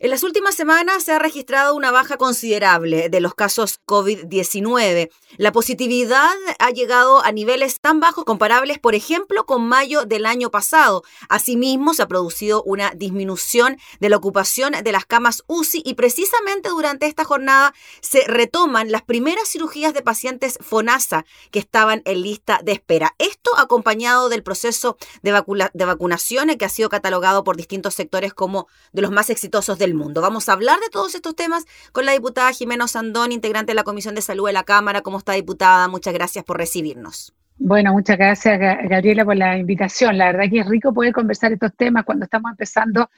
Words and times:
En 0.00 0.10
las 0.10 0.22
últimas 0.22 0.54
semanas 0.54 1.02
se 1.02 1.10
ha 1.10 1.18
registrado 1.18 1.74
una 1.74 1.90
baja 1.90 2.18
considerable 2.18 3.08
de 3.08 3.20
los 3.20 3.34
casos 3.34 3.80
COVID-19. 3.84 5.10
La 5.38 5.50
positividad 5.50 6.30
ha 6.60 6.70
llegado 6.70 7.24
a 7.24 7.32
niveles 7.32 7.80
tan 7.80 7.98
bajos 7.98 8.24
comparables, 8.24 8.78
por 8.78 8.94
ejemplo, 8.94 9.44
con 9.44 9.66
mayo 9.66 10.04
del 10.04 10.24
año 10.24 10.52
pasado. 10.52 11.02
Asimismo, 11.28 11.94
se 11.94 12.02
ha 12.02 12.06
producido 12.06 12.62
una 12.62 12.92
disminución 12.94 13.76
de 13.98 14.08
la 14.08 14.18
ocupación 14.18 14.72
de 14.84 14.92
las 14.92 15.04
camas 15.04 15.42
UCI 15.48 15.82
y 15.84 15.94
precisamente 15.94 16.68
durante 16.68 17.06
esta 17.06 17.24
jornada 17.24 17.74
se 18.00 18.20
retoman 18.28 18.92
las 18.92 19.02
primeras 19.02 19.48
cirugías 19.48 19.94
de 19.94 20.02
pacientes 20.02 20.58
FONASA 20.60 21.24
que 21.50 21.58
estaban 21.58 22.02
en 22.04 22.22
lista 22.22 22.60
de 22.62 22.70
espera. 22.70 23.16
Esto 23.18 23.58
acompañado 23.58 24.28
del 24.28 24.44
proceso 24.44 24.96
de, 25.22 25.42
de 25.74 25.84
vacunación 25.84 26.56
que 26.56 26.64
ha 26.64 26.68
sido 26.68 26.88
catalogado 26.88 27.42
por 27.42 27.56
distintos 27.56 27.96
sectores 27.96 28.32
como 28.32 28.68
de 28.92 29.02
los 29.02 29.10
más 29.10 29.28
exitosos 29.28 29.76
del 29.76 29.87
mundo. 29.94 30.20
Vamos 30.20 30.48
a 30.48 30.52
hablar 30.52 30.78
de 30.80 30.88
todos 30.90 31.14
estos 31.14 31.34
temas 31.34 31.64
con 31.92 32.06
la 32.06 32.12
diputada 32.12 32.52
Jimena 32.52 32.88
Sandón, 32.88 33.32
integrante 33.32 33.70
de 33.72 33.74
la 33.74 33.84
Comisión 33.84 34.14
de 34.14 34.22
Salud 34.22 34.46
de 34.46 34.52
la 34.52 34.64
Cámara. 34.64 35.02
¿Cómo 35.02 35.18
está, 35.18 35.32
diputada? 35.32 35.88
Muchas 35.88 36.14
gracias 36.14 36.44
por 36.44 36.58
recibirnos. 36.58 37.34
Bueno, 37.60 37.92
muchas 37.92 38.16
gracias, 38.16 38.58
Gabriela, 38.58 39.24
por 39.24 39.36
la 39.36 39.58
invitación. 39.58 40.16
La 40.16 40.26
verdad 40.26 40.44
que 40.48 40.60
es 40.60 40.66
rico 40.66 40.94
poder 40.94 41.12
conversar 41.12 41.52
estos 41.52 41.74
temas 41.74 42.04
cuando 42.04 42.24
estamos 42.24 42.50
empezando 42.52 43.10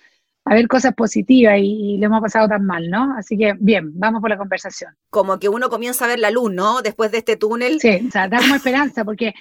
a 0.44 0.54
ver 0.54 0.68
cosas 0.68 0.94
positivas 0.94 1.58
y, 1.60 1.98
lo 1.98 2.06
hemos 2.06 2.20
pasado 2.20 2.48
tan 2.48 2.64
mal, 2.64 2.88
¿no? 2.90 3.14
Así 3.16 3.36
que 3.36 3.54
bien, 3.58 3.98
vamos 3.98 4.20
por 4.20 4.30
la 4.30 4.38
conversación. 4.38 4.94
Como 5.10 5.38
que 5.38 5.48
uno 5.48 5.68
comienza 5.68 6.04
a 6.04 6.08
ver 6.08 6.18
la 6.18 6.30
luz, 6.30 6.52
¿no? 6.52 6.82
Después 6.82 7.12
de 7.12 7.18
este 7.18 7.36
túnel. 7.36 7.78
Sí, 7.80 8.06
o 8.08 8.10
sea, 8.10 8.26
da 8.28 8.38
como 8.38 8.54
esperanza, 8.56 9.04
porque 9.04 9.34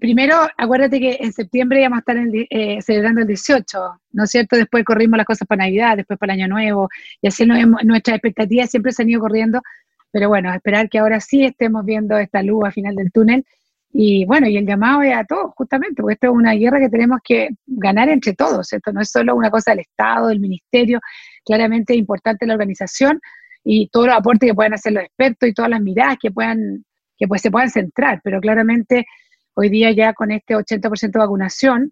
primero, 0.00 0.36
acuérdate 0.56 0.98
que 0.98 1.18
en 1.20 1.32
septiembre 1.32 1.80
íbamos 1.80 1.98
a 1.98 2.00
estar 2.00 2.16
eh, 2.50 2.82
celebrando 2.82 3.20
el 3.20 3.28
18, 3.28 4.00
¿no 4.12 4.24
es 4.24 4.30
cierto? 4.30 4.56
Después 4.56 4.84
corrimos 4.84 5.16
las 5.16 5.26
cosas 5.26 5.46
para 5.46 5.64
Navidad, 5.64 5.96
después 5.96 6.18
para 6.18 6.34
el 6.34 6.40
Año 6.40 6.48
Nuevo, 6.48 6.88
y 7.22 7.28
así 7.28 7.46
nuestras 7.46 8.16
expectativas 8.16 8.70
siempre 8.70 8.92
se 8.92 9.02
han 9.02 9.10
ido 9.10 9.20
corriendo, 9.20 9.62
pero 10.10 10.28
bueno, 10.28 10.52
esperar 10.52 10.88
que 10.88 10.98
ahora 10.98 11.20
sí 11.20 11.44
estemos 11.44 11.84
viendo 11.84 12.18
esta 12.18 12.42
luz 12.42 12.64
al 12.64 12.72
final 12.72 12.96
del 12.96 13.12
túnel 13.12 13.46
y 13.92 14.24
bueno, 14.24 14.46
y 14.46 14.56
el 14.56 14.66
llamado 14.66 15.02
es 15.02 15.16
a 15.16 15.24
todos, 15.24 15.52
justamente, 15.56 16.00
porque 16.00 16.14
esto 16.14 16.28
es 16.28 16.32
una 16.32 16.52
guerra 16.52 16.78
que 16.78 16.88
tenemos 16.88 17.20
que 17.24 17.50
ganar 17.66 18.08
entre 18.08 18.34
todos. 18.34 18.72
Esto 18.72 18.92
no 18.92 19.00
es 19.00 19.10
solo 19.10 19.34
una 19.34 19.50
cosa 19.50 19.72
del 19.72 19.80
Estado, 19.80 20.28
del 20.28 20.40
Ministerio, 20.40 21.00
claramente 21.44 21.94
es 21.94 21.98
importante 21.98 22.46
la 22.46 22.54
organización 22.54 23.20
y 23.64 23.88
todos 23.88 24.06
los 24.06 24.16
aportes 24.16 24.48
que 24.48 24.54
puedan 24.54 24.74
hacer 24.74 24.92
los 24.92 25.04
expertos 25.04 25.48
y 25.48 25.54
todas 25.54 25.70
las 25.70 25.80
miradas 25.80 26.18
que 26.20 26.30
puedan, 26.30 26.84
que 27.18 27.26
pues 27.26 27.42
se 27.42 27.50
puedan 27.50 27.70
centrar. 27.70 28.20
Pero 28.22 28.40
claramente 28.40 29.06
hoy 29.54 29.68
día 29.68 29.90
ya 29.90 30.14
con 30.14 30.30
este 30.30 30.54
80% 30.54 31.10
de 31.10 31.18
vacunación, 31.18 31.90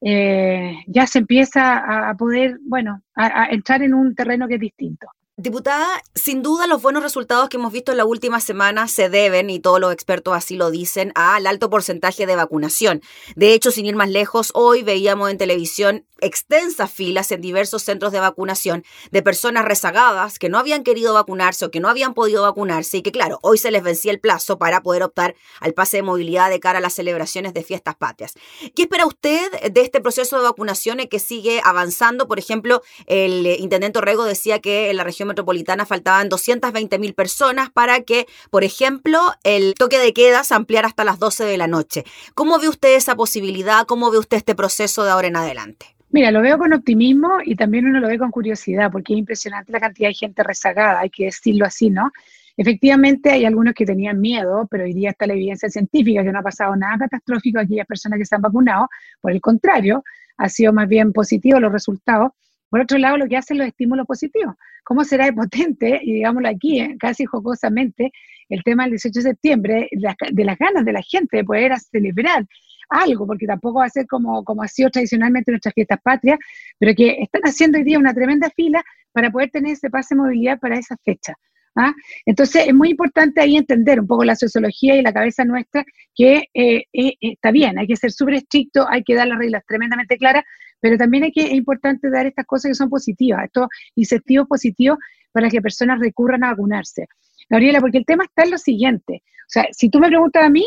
eh, 0.00 0.78
ya 0.88 1.06
se 1.06 1.20
empieza 1.20 2.08
a, 2.10 2.14
poder, 2.16 2.58
bueno, 2.62 3.02
a 3.14 3.46
entrar 3.50 3.82
en 3.82 3.94
un 3.94 4.14
terreno 4.14 4.48
que 4.48 4.54
es 4.54 4.60
distinto. 4.60 5.06
Diputada, 5.38 5.86
sin 6.14 6.42
duda 6.42 6.66
los 6.66 6.80
buenos 6.80 7.02
resultados 7.02 7.50
que 7.50 7.58
hemos 7.58 7.70
visto 7.70 7.92
en 7.92 7.98
la 7.98 8.06
última 8.06 8.40
semana 8.40 8.88
se 8.88 9.10
deben, 9.10 9.50
y 9.50 9.60
todos 9.60 9.78
los 9.78 9.92
expertos 9.92 10.32
así 10.34 10.56
lo 10.56 10.70
dicen, 10.70 11.12
al 11.14 11.46
alto 11.46 11.68
porcentaje 11.68 12.24
de 12.24 12.36
vacunación. 12.36 13.02
De 13.34 13.52
hecho, 13.52 13.70
sin 13.70 13.84
ir 13.84 13.96
más 13.96 14.08
lejos, 14.08 14.50
hoy 14.54 14.82
veíamos 14.82 15.30
en 15.30 15.36
televisión 15.36 16.06
extensas 16.22 16.90
filas 16.90 17.30
en 17.32 17.42
diversos 17.42 17.82
centros 17.82 18.10
de 18.12 18.20
vacunación 18.20 18.82
de 19.10 19.22
personas 19.22 19.66
rezagadas 19.66 20.38
que 20.38 20.48
no 20.48 20.58
habían 20.58 20.82
querido 20.82 21.12
vacunarse 21.12 21.66
o 21.66 21.70
que 21.70 21.80
no 21.80 21.90
habían 21.90 22.14
podido 22.14 22.40
vacunarse 22.40 22.96
y 22.96 23.02
que, 23.02 23.12
claro, 23.12 23.38
hoy 23.42 23.58
se 23.58 23.70
les 23.70 23.82
vencía 23.82 24.12
el 24.12 24.20
plazo 24.20 24.56
para 24.58 24.82
poder 24.82 25.02
optar 25.02 25.34
al 25.60 25.74
pase 25.74 25.98
de 25.98 26.02
movilidad 26.02 26.48
de 26.48 26.60
cara 26.60 26.78
a 26.78 26.80
las 26.80 26.94
celebraciones 26.94 27.52
de 27.52 27.62
fiestas 27.62 27.96
patrias. 27.96 28.32
¿Qué 28.74 28.84
espera 28.84 29.04
usted 29.04 29.70
de 29.70 29.80
este 29.82 30.00
proceso 30.00 30.38
de 30.38 30.44
vacunación 30.44 30.96
que 31.10 31.18
sigue 31.18 31.60
avanzando? 31.62 32.26
Por 32.26 32.38
ejemplo, 32.38 32.80
el 33.04 33.46
intendente 33.60 33.98
Orrego 33.98 34.24
decía 34.24 34.60
que 34.60 34.88
en 34.88 34.96
la 34.96 35.04
región 35.04 35.25
metropolitana 35.26 35.84
faltaban 35.84 36.28
220 36.28 36.98
mil 36.98 37.14
personas 37.14 37.70
para 37.70 38.00
que, 38.00 38.26
por 38.50 38.64
ejemplo, 38.64 39.20
el 39.44 39.74
toque 39.74 39.98
de 39.98 40.12
queda 40.12 40.44
se 40.44 40.54
ampliara 40.54 40.88
hasta 40.88 41.04
las 41.04 41.18
12 41.18 41.44
de 41.44 41.58
la 41.58 41.66
noche. 41.66 42.04
¿Cómo 42.34 42.58
ve 42.58 42.68
usted 42.68 42.96
esa 42.96 43.14
posibilidad? 43.16 43.86
¿Cómo 43.86 44.10
ve 44.10 44.18
usted 44.18 44.38
este 44.38 44.54
proceso 44.54 45.04
de 45.04 45.10
ahora 45.10 45.28
en 45.28 45.36
adelante? 45.36 45.86
Mira, 46.10 46.30
lo 46.30 46.40
veo 46.40 46.56
con 46.56 46.72
optimismo 46.72 47.38
y 47.44 47.56
también 47.56 47.86
uno 47.86 48.00
lo 48.00 48.08
ve 48.08 48.18
con 48.18 48.30
curiosidad, 48.30 48.90
porque 48.90 49.12
es 49.12 49.18
impresionante 49.18 49.72
la 49.72 49.80
cantidad 49.80 50.08
de 50.08 50.14
gente 50.14 50.42
rezagada, 50.42 51.00
hay 51.00 51.10
que 51.10 51.26
decirlo 51.26 51.66
así, 51.66 51.90
¿no? 51.90 52.10
Efectivamente, 52.56 53.30
hay 53.30 53.44
algunos 53.44 53.74
que 53.74 53.84
tenían 53.84 54.18
miedo, 54.20 54.66
pero 54.70 54.84
hoy 54.84 54.94
día 54.94 55.10
está 55.10 55.26
la 55.26 55.34
evidencia 55.34 55.68
científica 55.68 56.24
que 56.24 56.32
no 56.32 56.38
ha 56.38 56.42
pasado 56.42 56.74
nada 56.74 56.96
catastrófico 56.98 57.58
a 57.58 57.62
aquellas 57.62 57.86
personas 57.86 58.18
que 58.18 58.24
se 58.24 58.34
han 58.34 58.40
vacunado. 58.40 58.88
Por 59.20 59.32
el 59.32 59.42
contrario, 59.42 60.02
ha 60.38 60.48
sido 60.48 60.72
más 60.72 60.88
bien 60.88 61.12
positivo 61.12 61.60
los 61.60 61.72
resultados. 61.72 62.32
Por 62.68 62.80
otro 62.80 62.98
lado, 62.98 63.16
lo 63.16 63.26
que 63.26 63.36
hacen 63.36 63.58
los 63.58 63.66
estímulos 63.66 64.06
positivos. 64.06 64.54
¿Cómo 64.84 65.04
será 65.04 65.26
de 65.26 65.32
potente, 65.32 66.00
y 66.02 66.14
digámoslo 66.14 66.48
aquí, 66.48 66.80
eh, 66.80 66.96
casi 66.98 67.24
jocosamente, 67.24 68.12
el 68.48 68.62
tema 68.62 68.84
del 68.84 68.92
18 68.92 69.18
de 69.18 69.22
septiembre, 69.22 69.88
de 69.90 70.44
las 70.44 70.58
ganas 70.58 70.84
de 70.84 70.92
la 70.92 71.02
gente 71.02 71.38
de 71.38 71.44
poder 71.44 71.76
celebrar 71.78 72.46
algo, 72.88 73.26
porque 73.26 73.46
tampoco 73.46 73.80
va 73.80 73.86
a 73.86 73.90
ser 73.90 74.06
como, 74.06 74.44
como 74.44 74.62
ha 74.62 74.68
sido 74.68 74.90
tradicionalmente 74.90 75.50
nuestras 75.50 75.74
fiestas 75.74 75.98
patrias, 76.02 76.38
pero 76.78 76.94
que 76.94 77.18
están 77.20 77.42
haciendo 77.42 77.78
hoy 77.78 77.84
día 77.84 77.98
una 77.98 78.14
tremenda 78.14 78.50
fila 78.50 78.82
para 79.12 79.30
poder 79.30 79.50
tener 79.50 79.72
ese 79.72 79.90
pase 79.90 80.14
de 80.14 80.20
movilidad 80.20 80.58
para 80.60 80.78
esa 80.78 80.96
fecha. 81.04 81.34
¿ah? 81.76 81.92
Entonces 82.24 82.66
es 82.66 82.74
muy 82.74 82.90
importante 82.90 83.40
ahí 83.40 83.56
entender 83.56 84.00
un 84.00 84.06
poco 84.06 84.24
la 84.24 84.36
sociología 84.36 84.96
y 84.96 85.02
la 85.02 85.12
cabeza 85.12 85.44
nuestra, 85.44 85.84
que 86.14 86.44
eh, 86.54 86.84
eh, 86.92 87.14
está 87.20 87.50
bien, 87.50 87.78
hay 87.78 87.86
que 87.86 87.96
ser 87.96 88.12
súper 88.12 88.34
estricto, 88.34 88.86
hay 88.88 89.02
que 89.02 89.14
dar 89.14 89.28
las 89.28 89.38
reglas 89.38 89.64
tremendamente 89.66 90.16
claras, 90.16 90.44
pero 90.80 90.96
también 90.96 91.24
hay 91.24 91.32
que, 91.32 91.42
es 91.42 91.52
importante 91.52 92.10
dar 92.10 92.26
estas 92.26 92.46
cosas 92.46 92.70
que 92.70 92.74
son 92.74 92.90
positivas, 92.90 93.44
estos 93.44 93.68
incentivos 93.94 94.46
positivos 94.48 94.98
para 95.32 95.48
que 95.48 95.60
personas 95.60 95.98
recurran 96.00 96.44
a 96.44 96.50
vacunarse. 96.50 97.06
Gabriela, 97.48 97.80
porque 97.80 97.98
el 97.98 98.06
tema 98.06 98.24
está 98.24 98.44
en 98.44 98.50
lo 98.50 98.58
siguiente, 98.58 99.22
o 99.46 99.48
sea, 99.48 99.66
si 99.70 99.88
tú 99.88 100.00
me 100.00 100.08
preguntas 100.08 100.44
a 100.44 100.50
mí, 100.50 100.66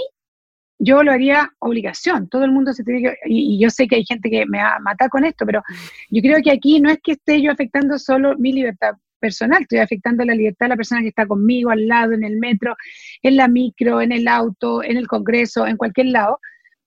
yo 0.79 1.03
lo 1.03 1.11
haría 1.11 1.51
obligación, 1.59 2.29
todo 2.29 2.45
el 2.45 2.51
mundo 2.51 2.71
se 2.71 2.85
tiene 2.85 3.01
que, 3.01 3.17
y, 3.25 3.59
yo 3.61 3.69
sé 3.69 3.87
que 3.87 3.97
hay 3.97 4.05
gente 4.05 4.29
que 4.29 4.45
me 4.45 4.59
va 4.59 4.75
a 4.75 4.79
matar 4.79 5.09
con 5.09 5.25
esto, 5.25 5.45
pero 5.45 5.61
yo 6.09 6.21
creo 6.21 6.41
que 6.41 6.51
aquí 6.51 6.79
no 6.79 6.89
es 6.89 6.99
que 7.03 7.13
esté 7.13 7.41
yo 7.41 7.51
afectando 7.51 7.99
solo 7.99 8.37
mi 8.37 8.53
libertad 8.53 8.93
personal, 9.19 9.63
estoy 9.63 9.79
afectando 9.79 10.23
la 10.23 10.33
libertad 10.33 10.67
de 10.67 10.69
la 10.69 10.75
persona 10.77 11.01
que 11.01 11.09
está 11.09 11.25
conmigo, 11.25 11.71
al 11.71 11.85
lado, 11.85 12.13
en 12.13 12.23
el 12.23 12.37
metro, 12.37 12.77
en 13.21 13.35
la 13.35 13.49
micro, 13.49 14.01
en 14.01 14.13
el 14.13 14.29
auto, 14.29 14.81
en 14.81 14.95
el 14.95 15.07
congreso, 15.07 15.67
en 15.67 15.75
cualquier 15.75 16.07
lado, 16.07 16.39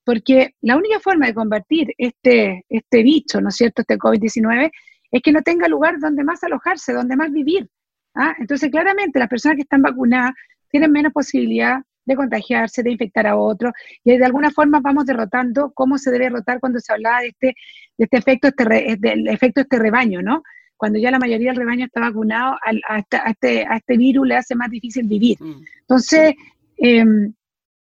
porque 0.05 0.55
la 0.61 0.77
única 0.77 1.01
forma 1.01 1.27
de 1.27 1.35
combatir 1.35 1.95
este, 1.99 2.65
este 2.69 3.03
bicho, 3.03 3.41
¿no 3.41 3.49
es 3.51 3.57
cierto?, 3.57 3.83
este 3.83 3.99
COVID-19, 3.99 4.71
es 5.11 5.23
que 5.23 5.33
no 5.33 5.43
tenga 5.43 5.69
lugar 5.69 5.99
donde 6.01 6.25
más 6.25 6.43
alojarse, 6.43 6.93
donde 6.93 7.17
más 7.17 7.31
vivir. 7.31 7.69
¿ah? 8.15 8.35
Entonces, 8.39 8.71
claramente, 8.71 9.19
las 9.19 9.29
personas 9.29 9.57
que 9.57 9.63
están 9.63 9.83
vacunadas 9.83 10.33
tienen 10.71 10.91
menos 10.91 11.13
posibilidad 11.13 11.83
de 12.05 12.17
contagiarse, 12.17 12.83
de 12.83 12.91
infectar 12.91 13.27
a 13.27 13.37
otros, 13.37 13.73
y 14.03 14.17
de 14.17 14.25
alguna 14.25 14.51
forma 14.51 14.81
vamos 14.81 15.07
derrotando 15.07 15.71
cómo 15.73 15.99
se 15.99 16.11
debe 16.11 16.25
derrotar 16.25 16.59
cuando 16.59 16.81
se 16.81 16.93
hablaba 16.93 17.21
de 17.21 17.29
este, 17.29 17.55
de 17.97 18.05
este 18.05 18.17
efecto, 18.17 18.49
este 18.49 18.97
del 18.99 19.29
efecto 19.29 19.61
este 19.61 19.79
rebaño, 19.79 20.21
¿no? 20.21 20.43
Cuando 20.77 20.99
ya 20.99 21.13
la 21.13 21.21
mayoría 21.21 21.51
del 21.51 21.59
rebaño 21.59 21.85
está 21.85 22.01
vacunado, 22.01 22.57
a, 22.89 22.99
este, 23.29 23.65
a 23.65 23.77
este 23.77 23.97
virus 23.97 24.27
le 24.27 24.35
hace 24.35 24.57
más 24.57 24.69
difícil 24.69 25.07
vivir. 25.07 25.37
Mm. 25.41 25.65
Entonces, 25.83 26.35
em, 26.77 27.33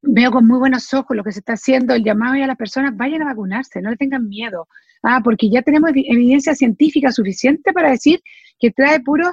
veo 0.07 0.31
con 0.31 0.47
muy 0.47 0.57
buenos 0.57 0.93
ojos 0.93 1.15
lo 1.15 1.23
que 1.23 1.31
se 1.31 1.39
está 1.39 1.53
haciendo, 1.53 1.93
el 1.93 2.03
llamado 2.03 2.41
a 2.41 2.47
las 2.47 2.57
personas, 2.57 2.95
vayan 2.95 3.21
a 3.21 3.25
vacunarse, 3.25 3.81
no 3.81 3.89
le 3.89 3.97
tengan 3.97 4.27
miedo, 4.27 4.67
ah, 5.03 5.21
porque 5.23 5.49
ya 5.49 5.61
tenemos 5.61 5.91
evidencia 5.93 6.55
científica 6.55 7.11
suficiente 7.11 7.73
para 7.73 7.91
decir 7.91 8.21
que 8.59 8.71
trae 8.71 8.99
puros 9.01 9.29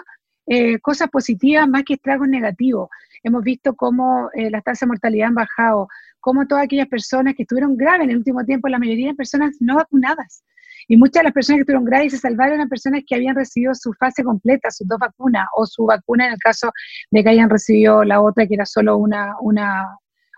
eh, 0.47 0.79
cosas 0.81 1.09
positivas 1.09 1.69
más 1.69 1.85
que 1.85 1.95
estragos 1.95 2.29
negativos. 2.29 2.89
Hemos 3.23 3.43
visto 3.43 3.75
cómo 3.75 4.29
eh, 4.35 4.51
las 4.51 4.63
tasas 4.63 4.81
de 4.81 4.87
mortalidad 4.89 5.29
han 5.29 5.35
bajado, 5.35 5.89
cómo 6.21 6.47
todas 6.47 6.65
aquellas 6.65 6.89
personas 6.89 7.35
que 7.35 7.45
estuvieron 7.45 7.77
graves 7.77 8.03
en 8.05 8.11
el 8.11 8.19
último 8.19 8.45
tiempo, 8.45 8.69
la 8.69 8.79
mayoría 8.79 9.09
de 9.09 9.15
personas 9.15 9.57
no 9.61 9.77
vacunadas. 9.77 10.45
Y 10.87 10.99
muchas 10.99 11.21
de 11.21 11.25
las 11.25 11.33
personas 11.33 11.59
que 11.59 11.61
estuvieron 11.63 11.87
graves 11.87 12.13
se 12.13 12.19
salvaron 12.19 12.61
a 12.61 12.67
personas 12.67 13.03
que 13.07 13.15
habían 13.15 13.35
recibido 13.35 13.75
su 13.75 13.95
fase 13.95 14.23
completa, 14.23 14.71
sus 14.71 14.87
dos 14.87 14.99
vacunas, 14.99 15.47
o 15.57 15.65
su 15.65 15.87
vacuna 15.87 16.27
en 16.27 16.33
el 16.33 16.39
caso 16.39 16.71
de 17.11 17.23
que 17.23 17.31
hayan 17.31 17.49
recibido 17.49 18.05
la 18.05 18.21
otra, 18.21 18.47
que 18.47 18.55
era 18.55 18.67
solo 18.67 18.99
una, 18.99 19.35
una, 19.41 19.87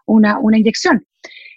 una, 0.07 0.39
una 0.39 0.59
inyección. 0.59 1.07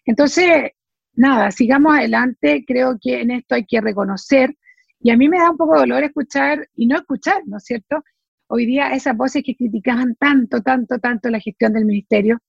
Entonces, 0.05 0.71
nada, 1.13 1.51
sigamos 1.51 1.97
adelante. 1.97 2.63
Creo 2.67 2.97
que 3.01 3.21
en 3.21 3.31
esto 3.31 3.55
hay 3.55 3.65
que 3.65 3.81
reconocer. 3.81 4.55
Y 4.99 5.11
a 5.11 5.17
mí 5.17 5.29
me 5.29 5.39
da 5.39 5.51
un 5.51 5.57
poco 5.57 5.77
dolor 5.77 6.03
escuchar 6.03 6.67
y 6.75 6.87
no 6.87 6.97
escuchar, 6.97 7.41
¿no 7.45 7.57
es 7.57 7.63
cierto? 7.63 8.03
Hoy 8.47 8.65
día 8.65 8.91
esas 8.93 9.15
voces 9.15 9.43
que 9.45 9.55
criticaban 9.55 10.15
tanto, 10.15 10.61
tanto, 10.61 10.99
tanto 10.99 11.29
la 11.29 11.39
gestión 11.39 11.71
del 11.73 11.85
ministerio, 11.85 12.39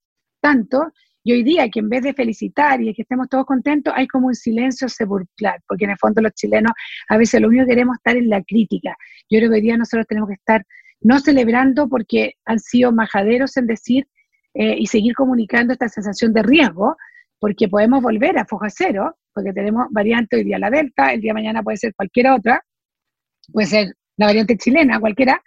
tanto, 0.40 0.92
y 1.22 1.32
hoy 1.32 1.42
día 1.42 1.68
que 1.68 1.80
en 1.80 1.88
vez 1.90 2.02
de 2.02 2.14
felicitar 2.14 2.80
y 2.80 2.94
que 2.94 3.02
estemos 3.02 3.28
todos 3.28 3.44
contentos, 3.44 3.92
hay 3.94 4.06
como 4.06 4.28
un 4.28 4.34
silencio 4.34 4.88
sepulcral, 4.88 5.60
porque 5.68 5.84
en 5.84 5.90
el 5.90 5.98
fondo 5.98 6.22
los 6.22 6.32
chilenos 6.32 6.72
a 7.08 7.18
veces 7.18 7.40
lo 7.40 7.48
único 7.48 7.64
que 7.64 7.70
queremos 7.70 7.96
estar 7.98 8.16
en 8.16 8.28
la 8.30 8.42
crítica. 8.42 8.96
Yo 9.28 9.38
creo 9.38 9.50
que 9.50 9.56
hoy 9.56 9.60
día 9.60 9.76
nosotros 9.76 10.06
tenemos 10.06 10.28
que 10.28 10.36
estar 10.36 10.64
no 11.02 11.18
celebrando 11.18 11.88
porque 11.88 12.34
han 12.46 12.58
sido 12.58 12.92
majaderos 12.92 13.56
en 13.56 13.66
decir 13.66 14.06
eh, 14.54 14.76
y 14.78 14.86
seguir 14.86 15.14
comunicando 15.14 15.72
esta 15.72 15.88
sensación 15.88 16.32
de 16.32 16.42
riesgo, 16.42 16.96
porque 17.38 17.68
podemos 17.68 18.02
volver 18.02 18.38
a 18.38 18.44
foja 18.44 18.68
cero, 18.70 19.16
porque 19.32 19.52
tenemos 19.52 19.86
variante 19.90 20.36
hoy 20.36 20.44
día 20.44 20.58
la 20.58 20.70
delta, 20.70 21.12
el 21.12 21.20
día 21.20 21.30
de 21.30 21.34
mañana 21.34 21.62
puede 21.62 21.78
ser 21.78 21.94
cualquier 21.94 22.28
otra, 22.28 22.62
puede 23.52 23.66
ser 23.66 23.94
la 24.16 24.26
variante 24.26 24.56
chilena, 24.56 25.00
cualquiera, 25.00 25.42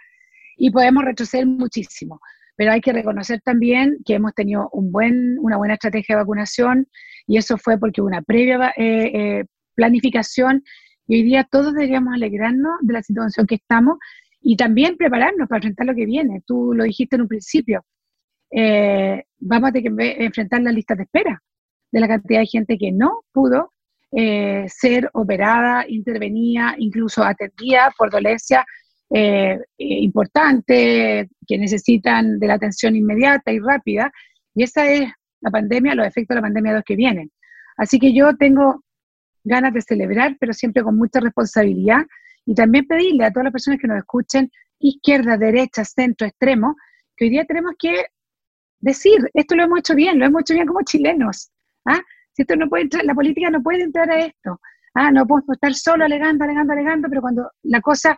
y 0.58 0.72
podemos 0.72 1.04
retroceder 1.04 1.46
muchísimo. 1.46 2.20
Pero 2.56 2.72
hay 2.72 2.82
que 2.82 2.94
reconocer 2.94 3.42
también 3.42 3.98
que 4.06 4.16
hemos 4.16 4.34
tenido 4.34 4.70
buen, 4.74 5.38
una 5.40 5.58
buena 5.58 5.74
estrategia 5.74 6.16
de 6.16 6.22
vacunación 6.22 6.88
y 7.28 7.38
eso 7.38 7.58
fue 7.58 7.80
porque 7.80 8.02
una 8.02 8.22
previa 8.22 8.74
eh, 8.78 9.12
eh, 9.14 9.46
planificación 9.76 10.64
y 11.08 11.16
hoy 11.16 11.24
día 11.24 11.48
todos 11.50 11.74
deberíamos 11.74 12.14
alegrarnos 12.14 12.74
de 12.82 12.94
la 12.94 13.02
situación 13.02 13.48
que 13.48 13.56
estamos 13.56 13.98
y 14.40 14.56
también 14.56 14.98
prepararnos 14.98 15.48
para 15.48 15.60
enfrentar 15.60 15.88
lo 15.88 15.96
que 15.96 16.06
viene. 16.06 16.42
Tú 16.46 16.74
lo 16.74 16.84
dijiste 16.84 17.16
en 17.16 17.24
un 17.24 17.28
principio, 17.28 17.84
eh, 18.56 19.24
vamos 19.40 19.70
a 19.70 19.74
tener 19.74 19.96
que 19.96 20.26
enfrentar 20.26 20.62
las 20.62 20.74
listas 20.74 20.98
de 20.98 21.04
espera 21.04 21.42
de 21.92 22.00
la 22.00 22.08
cantidad 22.08 22.40
de 22.40 22.48
gente 22.48 22.78
que 22.78 22.92
no 22.92 23.22
pudo 23.32 23.72
ser 24.68 25.10
operada, 25.14 25.86
intervenida, 25.88 26.76
incluso 26.78 27.24
atendida 27.24 27.92
por 27.98 28.12
dolencia 28.12 28.64
eh, 29.16 29.60
importantes 29.78 31.28
que 31.48 31.58
necesitan 31.60 32.40
de 32.40 32.48
la 32.48 32.56
atención 32.56 32.96
inmediata 32.96 33.52
y 33.52 33.60
rápida. 33.60 34.12
Y 34.56 34.64
esa 34.64 34.90
es 34.90 35.08
la 35.40 35.52
pandemia, 35.52 35.94
los 35.94 36.08
efectos 36.08 36.30
de 36.34 36.42
la 36.42 36.48
pandemia 36.48 36.74
los 36.74 36.84
que 36.84 36.96
vienen. 36.96 37.32
Así 37.78 38.00
que 38.00 38.12
yo 38.12 38.36
tengo 38.36 38.84
ganas 39.44 39.72
de 39.72 39.82
celebrar, 39.82 40.36
pero 40.40 40.52
siempre 40.52 40.82
con 40.82 40.98
mucha 40.98 41.20
responsabilidad 41.20 42.08
y 42.44 42.56
también 42.56 42.88
pedirle 42.88 43.26
a 43.26 43.32
todas 43.32 43.44
las 43.44 43.54
personas 43.54 43.80
que 43.80 43.88
nos 43.88 44.00
escuchen, 44.00 44.50
izquierda, 44.80 45.38
derecha, 45.38 45.86
centro, 45.86 46.26
extremo, 46.26 46.76
que 47.16 47.26
hoy 47.26 47.30
día 47.30 47.46
tenemos 47.46 47.74
que 47.78 48.06
decir, 48.84 49.18
esto 49.34 49.56
lo 49.56 49.64
hemos 49.64 49.80
hecho 49.80 49.96
bien, 49.96 50.20
lo 50.20 50.26
hemos 50.26 50.42
hecho 50.42 50.54
bien 50.54 50.68
como 50.68 50.82
chilenos. 50.84 51.52
¿ah? 51.86 52.02
Si 52.34 52.42
esto 52.44 52.56
no 52.56 52.70
puede 52.70 52.84
entrar, 52.84 53.06
la 53.06 53.16
política 53.16 53.50
no 53.50 53.62
puede 53.64 53.82
entrar 53.82 54.10
a 54.12 54.20
esto. 54.20 54.60
Ah, 54.94 55.12
no 55.12 55.26
podemos 55.26 55.56
estar 55.56 55.74
solo 55.74 56.06
alegando, 56.06 56.44
alegando, 56.44 56.74
alegando, 56.74 57.10
pero 57.10 57.22
cuando 57.22 57.50
la 57.64 57.82
cosa 57.82 58.16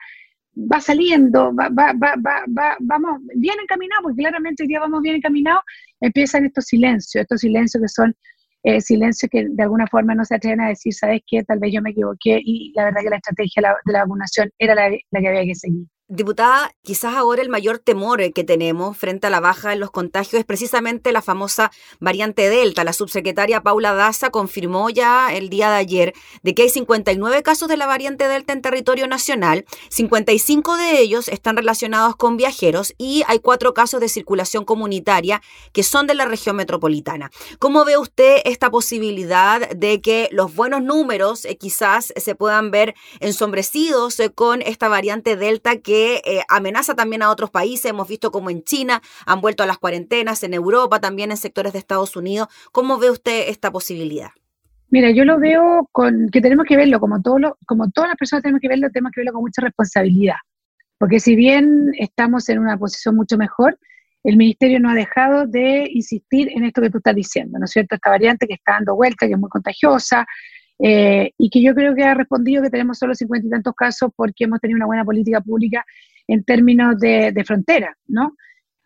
va 0.56 0.82
saliendo, 0.82 1.54
va, 1.56 1.70
va, 1.70 1.94
va, 1.94 2.16
va, 2.18 2.78
vamos 2.80 3.22
bien 3.36 3.56
encaminados, 3.62 4.04
porque 4.04 4.18
claramente 4.18 4.64
hoy 4.64 4.68
día 4.68 4.80
vamos 4.80 5.02
bien 5.02 5.16
encaminados, 5.16 5.62
empiezan 6.02 6.46
estos 6.46 6.66
silencios, 6.66 7.22
estos 7.22 7.42
silencios 7.42 7.82
que 7.82 7.88
son 7.90 8.16
eh, 8.64 8.82
silencios 8.82 9.30
que 9.30 9.46
de 9.50 9.64
alguna 9.64 9.86
forma 9.88 10.16
no 10.16 10.26
se 10.26 10.36
atreven 10.36 10.62
a 10.62 10.70
decir, 10.70 10.94
¿sabes 10.94 11.22
qué? 11.28 11.44
Tal 11.44 11.60
vez 11.60 11.72
yo 11.74 11.82
me 11.82 11.92
equivoqué 11.92 12.42
y 12.44 12.74
la 12.76 12.86
verdad 12.86 13.02
que 13.04 13.10
la 13.10 13.18
estrategia 13.18 13.76
de 13.86 13.94
la 13.94 14.04
vacunación 14.04 14.50
era 14.58 14.74
la, 14.76 14.90
la 14.90 15.22
que 15.22 15.28
había 15.28 15.46
que 15.46 15.56
seguir. 15.56 15.86
Diputada, 16.08 16.72
quizás 16.84 17.16
ahora 17.16 17.42
el 17.42 17.50
mayor 17.50 17.80
temor 17.80 18.22
que 18.32 18.44
tenemos 18.44 18.96
frente 18.96 19.26
a 19.26 19.32
la 19.32 19.40
baja 19.40 19.74
en 19.74 19.80
los 19.80 19.90
contagios 19.90 20.40
es 20.40 20.46
precisamente 20.46 21.12
la 21.12 21.24
famosa 21.24 21.72
variante 22.00 22.48
Delta. 22.48 22.84
La 22.84 22.94
subsecretaria 22.94 23.64
Paula 23.64 23.96
Daza 23.96 24.30
confirmó 24.30 24.92
ya 24.92 25.34
el 25.34 25.50
día 25.50 25.72
de 25.72 25.78
ayer 25.78 26.14
de 26.44 26.54
que 26.54 26.62
hay 26.62 26.70
59 26.70 27.42
casos 27.42 27.68
de 27.70 27.78
la 27.78 27.88
variante 27.88 28.28
Delta 28.28 28.54
en 28.54 28.62
territorio 28.62 29.08
nacional, 29.08 29.66
55 29.90 30.78
de 30.78 31.00
ellos 31.00 31.28
están 31.28 31.58
relacionados 31.58 32.16
con 32.16 32.38
viajeros 32.38 32.94
y 33.00 33.24
hay 33.26 33.40
cuatro 33.40 33.74
casos 33.74 34.00
de 34.00 34.08
circulación 34.08 34.64
comunitaria 34.64 35.42
que 35.74 35.82
son 35.82 36.06
de 36.06 36.14
la 36.14 36.26
región 36.26 36.56
metropolitana. 36.56 37.32
¿Cómo 37.58 37.84
ve 37.84 37.98
usted 37.98 38.42
esta 38.46 38.70
posibilidad 38.70 39.72
de 39.72 40.02
que 40.02 40.30
los 40.32 40.54
buenos 40.54 40.84
números 40.84 41.46
eh, 41.46 41.58
quizás 41.58 42.14
se 42.16 42.36
puedan 42.36 42.70
ver 42.70 42.94
ensombrecidos 43.22 44.20
eh, 44.20 44.30
con 44.30 44.62
esta 44.62 44.88
variante 44.88 45.36
Delta 45.36 45.78
que 45.78 45.95
que 45.96 46.22
eh, 46.26 46.42
amenaza 46.50 46.94
también 46.94 47.22
a 47.22 47.30
otros 47.30 47.52
países. 47.52 47.86
Hemos 47.86 48.10
visto 48.10 48.30
como 48.30 48.50
en 48.50 48.64
China 48.64 49.02
han 49.26 49.40
vuelto 49.40 49.64
a 49.64 49.66
las 49.66 49.78
cuarentenas, 49.78 50.44
en 50.44 50.54
Europa, 50.54 51.00
también 51.00 51.32
en 51.32 51.38
sectores 51.38 51.72
de 51.72 51.80
Estados 51.80 52.18
Unidos. 52.18 52.50
¿Cómo 52.74 52.98
ve 52.98 53.10
usted 53.10 53.48
esta 53.48 53.72
posibilidad? 53.72 54.32
Mira, 54.90 55.12
yo 55.12 55.24
lo 55.24 55.40
veo 55.40 55.88
con 55.94 56.30
que 56.30 56.42
tenemos 56.42 56.66
que 56.66 56.76
verlo, 56.76 57.00
como, 57.00 57.22
todo 57.22 57.58
como 57.66 57.90
todas 57.92 58.10
las 58.10 58.18
personas 58.18 58.44
tenemos 58.44 58.60
que 58.60 58.68
verlo, 58.68 58.90
tenemos 58.92 59.14
que 59.14 59.22
verlo 59.22 59.34
con 59.34 59.44
mucha 59.44 59.62
responsabilidad. 59.62 60.36
Porque 60.98 61.22
si 61.22 61.36
bien 61.38 61.92
estamos 61.98 62.50
en 62.50 62.60
una 62.60 62.78
posición 62.78 63.16
mucho 63.16 63.38
mejor, 63.38 63.80
el 64.26 64.36
Ministerio 64.36 64.82
no 64.82 64.90
ha 64.90 64.96
dejado 64.96 65.48
de 65.48 65.88
insistir 65.94 66.50
en 66.52 66.66
esto 66.66 66.82
que 66.82 66.90
tú 66.90 66.98
estás 66.98 67.16
diciendo, 67.16 67.58
¿no 67.58 67.66
es 67.66 67.72
cierto? 67.72 67.96
Esta 67.96 68.10
variante 68.10 68.48
que 68.48 68.56
está 68.56 68.74
dando 68.74 68.96
vuelta, 68.96 69.28
que 69.28 69.34
es 69.34 69.40
muy 69.40 69.50
contagiosa, 69.50 70.26
eh, 70.80 71.32
y 71.38 71.50
que 71.50 71.62
yo 71.62 71.74
creo 71.74 71.96
que 71.96 72.04
ha 72.04 72.14
respondido 72.14 72.62
que 72.62 72.70
tenemos 72.70 72.98
solo 72.98 73.16
cincuenta 73.16 73.48
y 73.48 73.50
tantos 73.50 73.74
casos 73.76 74.12
porque 74.16 74.44
hemos 74.44 74.60
tenido 74.60 74.78
una 74.78 74.86
buena 74.86 75.06
política 75.06 75.42
pública 75.42 75.86
en 76.28 76.44
términos 76.44 77.00
de, 77.00 77.44
frontera, 77.46 77.96
¿no? 78.08 78.36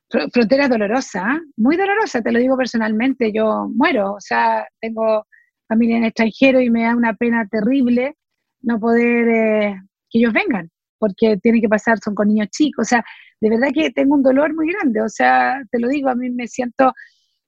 Frontera 0.09 0.67
dolorosa, 0.67 1.23
¿ah? 1.23 1.39
muy 1.55 1.77
dolorosa, 1.77 2.21
te 2.21 2.31
lo 2.31 2.39
digo 2.39 2.57
personalmente, 2.57 3.31
yo 3.31 3.69
muero, 3.73 4.13
o 4.13 4.19
sea, 4.19 4.67
tengo 4.81 5.25
familia 5.67 5.97
en 5.97 6.05
extranjero 6.05 6.59
y 6.59 6.69
me 6.69 6.83
da 6.83 6.95
una 6.95 7.13
pena 7.13 7.47
terrible 7.47 8.15
no 8.61 8.79
poder 8.79 9.29
eh, 9.29 9.75
que 10.09 10.19
ellos 10.19 10.33
vengan, 10.33 10.69
porque 10.97 11.37
tienen 11.37 11.61
que 11.61 11.69
pasar, 11.69 11.99
son 11.99 12.15
con 12.15 12.27
niños 12.27 12.49
chicos, 12.49 12.87
o 12.87 12.89
sea, 12.89 13.05
de 13.39 13.49
verdad 13.49 13.69
que 13.73 13.91
tengo 13.91 14.15
un 14.15 14.23
dolor 14.23 14.53
muy 14.53 14.71
grande, 14.73 15.01
o 15.01 15.09
sea, 15.09 15.61
te 15.71 15.79
lo 15.79 15.87
digo, 15.87 16.09
a 16.09 16.15
mí 16.15 16.29
me 16.29 16.47
siento 16.47 16.91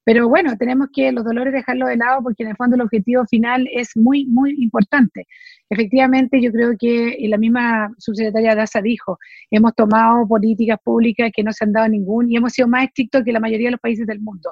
pero 0.03 0.27
bueno, 0.27 0.57
tenemos 0.57 0.87
que 0.93 1.11
los 1.11 1.23
dolores 1.23 1.53
dejarlos 1.53 1.89
de 1.89 1.97
lado 1.97 2.23
porque 2.23 2.43
en 2.43 2.49
el 2.49 2.55
fondo 2.55 2.75
el 2.75 2.81
objetivo 2.81 3.25
final 3.25 3.67
es 3.71 3.95
muy, 3.95 4.25
muy 4.25 4.55
importante. 4.57 5.27
Efectivamente, 5.69 6.41
yo 6.41 6.51
creo 6.51 6.75
que 6.77 7.17
la 7.27 7.37
misma 7.37 7.93
subsecretaria 7.97 8.55
Daza 8.55 8.81
dijo, 8.81 9.19
hemos 9.51 9.75
tomado 9.75 10.27
políticas 10.27 10.79
públicas 10.83 11.31
que 11.33 11.43
no 11.43 11.51
se 11.51 11.65
han 11.65 11.73
dado 11.73 11.87
ningún 11.87 12.31
y 12.31 12.37
hemos 12.37 12.53
sido 12.53 12.67
más 12.67 12.85
estrictos 12.85 13.23
que 13.23 13.31
la 13.31 13.39
mayoría 13.39 13.67
de 13.67 13.71
los 13.71 13.79
países 13.79 14.07
del 14.07 14.19
mundo. 14.19 14.51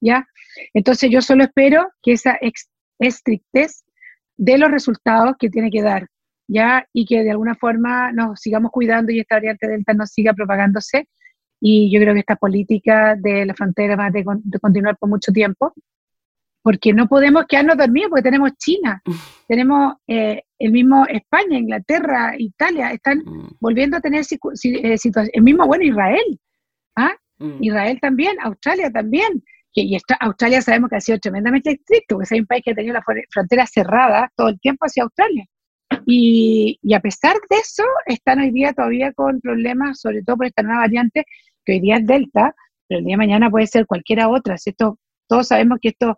¿Ya? 0.00 0.26
Entonces 0.74 1.10
yo 1.10 1.20
solo 1.20 1.44
espero 1.44 1.88
que 2.02 2.12
esa 2.12 2.38
estrictez 2.98 3.84
dé 4.36 4.58
los 4.58 4.70
resultados 4.70 5.34
que 5.38 5.50
tiene 5.50 5.70
que 5.70 5.82
dar, 5.82 6.06
¿ya? 6.46 6.86
Y 6.92 7.06
que 7.06 7.22
de 7.22 7.30
alguna 7.30 7.54
forma 7.54 8.12
nos 8.12 8.40
sigamos 8.40 8.70
cuidando 8.70 9.12
y 9.12 9.20
esta 9.20 9.36
variante 9.36 9.68
Delta 9.68 9.94
no 9.94 10.06
siga 10.06 10.34
propagándose 10.34 11.08
y 11.60 11.90
yo 11.90 12.00
creo 12.00 12.14
que 12.14 12.20
esta 12.20 12.36
política 12.36 13.16
de 13.16 13.46
la 13.46 13.54
frontera 13.54 13.96
va 13.96 14.06
a 14.06 14.10
de, 14.10 14.24
continuar 14.60 14.96
por 14.96 15.08
mucho 15.08 15.32
tiempo, 15.32 15.72
porque 16.62 16.92
no 16.92 17.06
podemos 17.06 17.46
quedarnos 17.46 17.76
dormidos, 17.76 18.10
porque 18.10 18.22
tenemos 18.22 18.52
China, 18.58 19.02
tenemos 19.48 19.94
eh, 20.06 20.42
el 20.58 20.72
mismo 20.72 21.06
España, 21.06 21.58
Inglaterra, 21.58 22.34
Italia, 22.36 22.92
están 22.92 23.18
mm. 23.18 23.56
volviendo 23.60 23.96
a 23.96 24.00
tener 24.00 24.20
eh, 24.20 24.24
situaciones, 24.98 25.30
el 25.32 25.42
mismo, 25.42 25.66
bueno, 25.66 25.84
Israel, 25.84 26.40
¿ah? 26.96 27.14
Mm. 27.38 27.62
Israel 27.62 27.98
también, 28.00 28.36
Australia 28.40 28.90
también, 28.90 29.42
y 29.76 29.96
Australia 30.20 30.62
sabemos 30.62 30.88
que 30.88 30.96
ha 30.96 31.00
sido 31.00 31.18
tremendamente 31.18 31.72
estricto, 31.72 32.16
porque 32.16 32.34
es 32.34 32.40
un 32.40 32.46
país 32.46 32.62
que 32.64 32.70
ha 32.70 32.74
tenido 32.74 32.94
la 32.94 33.04
frontera 33.30 33.66
cerrada 33.66 34.30
todo 34.34 34.48
el 34.48 34.58
tiempo 34.58 34.86
hacia 34.86 35.02
Australia. 35.02 35.44
Y, 36.06 36.78
y, 36.82 36.94
a 36.94 37.00
pesar 37.00 37.36
de 37.50 37.56
eso, 37.56 37.84
están 38.06 38.40
hoy 38.40 38.50
día 38.52 38.72
todavía 38.72 39.12
con 39.12 39.40
problemas, 39.40 40.00
sobre 40.00 40.22
todo 40.22 40.38
por 40.38 40.46
esta 40.46 40.62
nueva 40.62 40.80
variante, 40.80 41.26
que 41.66 41.72
hoy 41.72 41.80
día 41.80 41.96
es 41.96 42.06
Delta, 42.06 42.54
pero 42.88 43.00
el 43.00 43.04
día 43.04 43.14
de 43.14 43.18
mañana 43.18 43.50
puede 43.50 43.66
ser 43.66 43.86
cualquiera 43.86 44.28
otra. 44.28 44.56
Si 44.56 44.72
todos 44.72 44.96
sabemos 45.46 45.78
que 45.82 45.88
esto, 45.88 46.16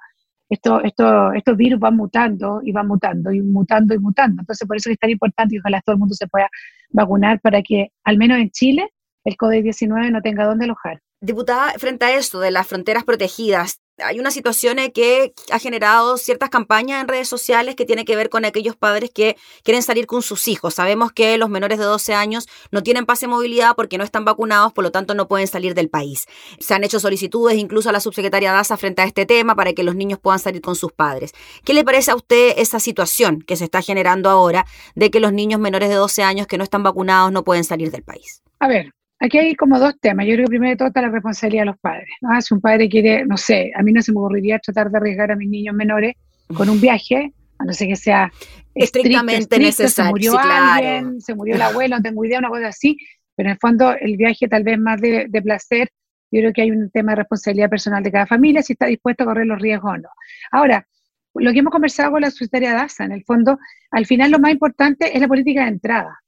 esto, 0.48 0.80
esto, 0.84 1.32
estos 1.32 1.56
virus 1.56 1.80
van 1.80 1.96
mutando 1.96 2.60
y 2.62 2.72
van 2.72 2.86
mutando 2.86 3.32
y 3.32 3.40
mutando 3.40 3.94
y 3.94 3.98
mutando. 3.98 4.42
Entonces, 4.42 4.68
por 4.68 4.76
eso 4.76 4.90
es 4.90 4.98
tan 4.98 5.10
importante 5.10 5.56
y 5.56 5.58
ojalá 5.58 5.80
todo 5.80 5.94
el 5.94 6.00
mundo 6.00 6.14
se 6.14 6.28
pueda 6.28 6.48
vacunar 6.90 7.40
para 7.40 7.62
que, 7.62 7.88
al 8.04 8.18
menos 8.18 8.38
en 8.38 8.50
Chile, 8.50 8.88
el 9.24 9.36
COVID-19 9.36 10.12
no 10.12 10.20
tenga 10.22 10.44
dónde 10.44 10.66
alojar. 10.66 11.00
Diputada, 11.20 11.72
frente 11.78 12.04
a 12.04 12.16
esto 12.16 12.38
de 12.38 12.50
las 12.50 12.66
fronteras 12.66 13.04
protegidas, 13.04 13.80
hay 14.02 14.20
una 14.20 14.30
situación 14.30 14.78
que 14.92 15.32
ha 15.50 15.58
generado 15.58 16.16
ciertas 16.16 16.50
campañas 16.50 17.00
en 17.00 17.08
redes 17.08 17.28
sociales 17.28 17.74
que 17.74 17.84
tiene 17.84 18.04
que 18.04 18.16
ver 18.16 18.28
con 18.28 18.44
aquellos 18.44 18.76
padres 18.76 19.10
que 19.10 19.36
quieren 19.62 19.82
salir 19.82 20.06
con 20.06 20.22
sus 20.22 20.48
hijos. 20.48 20.74
Sabemos 20.74 21.12
que 21.12 21.36
los 21.38 21.48
menores 21.48 21.78
de 21.78 21.84
12 21.84 22.14
años 22.14 22.46
no 22.70 22.82
tienen 22.82 23.06
pase 23.06 23.26
de 23.26 23.30
movilidad 23.30 23.74
porque 23.76 23.98
no 23.98 24.04
están 24.04 24.24
vacunados, 24.24 24.72
por 24.72 24.84
lo 24.84 24.92
tanto 24.92 25.14
no 25.14 25.28
pueden 25.28 25.48
salir 25.48 25.74
del 25.74 25.88
país. 25.88 26.26
Se 26.60 26.74
han 26.74 26.84
hecho 26.84 27.00
solicitudes 27.00 27.56
incluso 27.56 27.88
a 27.88 27.92
la 27.92 28.00
subsecretaria 28.00 28.52
Daza 28.52 28.76
frente 28.76 29.02
a 29.02 29.04
este 29.04 29.26
tema 29.26 29.54
para 29.54 29.72
que 29.72 29.82
los 29.82 29.94
niños 29.94 30.18
puedan 30.18 30.38
salir 30.38 30.62
con 30.62 30.76
sus 30.76 30.92
padres. 30.92 31.32
¿Qué 31.64 31.74
le 31.74 31.84
parece 31.84 32.10
a 32.10 32.16
usted 32.16 32.54
esa 32.56 32.80
situación 32.80 33.42
que 33.42 33.56
se 33.56 33.64
está 33.64 33.82
generando 33.82 34.30
ahora 34.30 34.66
de 34.94 35.10
que 35.10 35.20
los 35.20 35.32
niños 35.32 35.60
menores 35.60 35.88
de 35.88 35.96
12 35.96 36.22
años 36.22 36.46
que 36.46 36.58
no 36.58 36.64
están 36.64 36.82
vacunados 36.82 37.32
no 37.32 37.44
pueden 37.44 37.64
salir 37.64 37.90
del 37.90 38.02
país? 38.02 38.42
A 38.60 38.68
ver, 38.68 38.92
Aquí 39.20 39.38
hay 39.38 39.54
como 39.56 39.78
dos 39.78 39.98
temas. 40.00 40.26
Yo 40.26 40.34
creo 40.34 40.44
que 40.46 40.50
primero 40.50 40.70
de 40.70 40.76
todo 40.76 40.88
está 40.88 41.02
la 41.02 41.10
responsabilidad 41.10 41.62
de 41.62 41.66
los 41.66 41.78
padres. 41.78 42.08
Si 42.40 42.54
un 42.54 42.60
padre 42.60 42.88
quiere, 42.88 43.26
no 43.26 43.36
sé, 43.36 43.72
a 43.74 43.82
mí 43.82 43.92
no 43.92 44.00
se 44.00 44.12
me 44.12 44.18
ocurriría 44.18 44.58
tratar 44.58 44.90
de 44.90 44.98
arriesgar 44.98 45.32
a 45.32 45.36
mis 45.36 45.48
niños 45.48 45.74
menores 45.74 46.14
con 46.54 46.68
un 46.68 46.80
viaje, 46.80 47.32
a 47.58 47.64
no 47.64 47.72
ser 47.72 47.88
que 47.88 47.96
sea 47.96 48.30
estrictamente 48.74 49.58
necesario. 49.58 50.04
Se 50.04 50.10
murió 50.10 50.38
alguien, 50.38 51.20
se 51.20 51.34
murió 51.34 51.56
el 51.56 51.62
abuelo, 51.62 51.96
no 51.96 52.02
tengo 52.02 52.24
idea, 52.24 52.38
una 52.38 52.48
cosa 52.48 52.68
así, 52.68 52.96
pero 53.34 53.48
en 53.48 53.52
el 53.54 53.58
fondo 53.58 53.92
el 54.00 54.16
viaje 54.16 54.46
tal 54.46 54.62
vez 54.62 54.78
más 54.78 55.00
de, 55.00 55.26
de 55.28 55.42
placer, 55.42 55.88
yo 56.30 56.40
creo 56.40 56.52
que 56.52 56.62
hay 56.62 56.70
un 56.70 56.90
tema 56.90 57.12
de 57.12 57.16
responsabilidad 57.16 57.70
personal 57.70 58.02
de 58.02 58.12
cada 58.12 58.26
familia, 58.26 58.62
si 58.62 58.74
está 58.74 58.86
dispuesto 58.86 59.24
a 59.24 59.26
correr 59.26 59.46
los 59.46 59.60
riesgos 59.60 59.92
o 59.94 59.96
no. 59.96 60.08
Ahora, 60.52 60.86
lo 61.34 61.52
que 61.52 61.58
hemos 61.58 61.72
conversado 61.72 62.12
con 62.12 62.20
la 62.20 62.30
secretaria 62.30 62.74
DASA, 62.74 63.04
en 63.04 63.12
el 63.12 63.24
fondo, 63.24 63.58
al 63.90 64.06
final 64.06 64.30
lo 64.30 64.38
más 64.38 64.52
importante 64.52 65.14
es 65.14 65.20
la 65.20 65.28
política 65.28 65.62
de 65.62 65.68
entrada. 65.68 66.20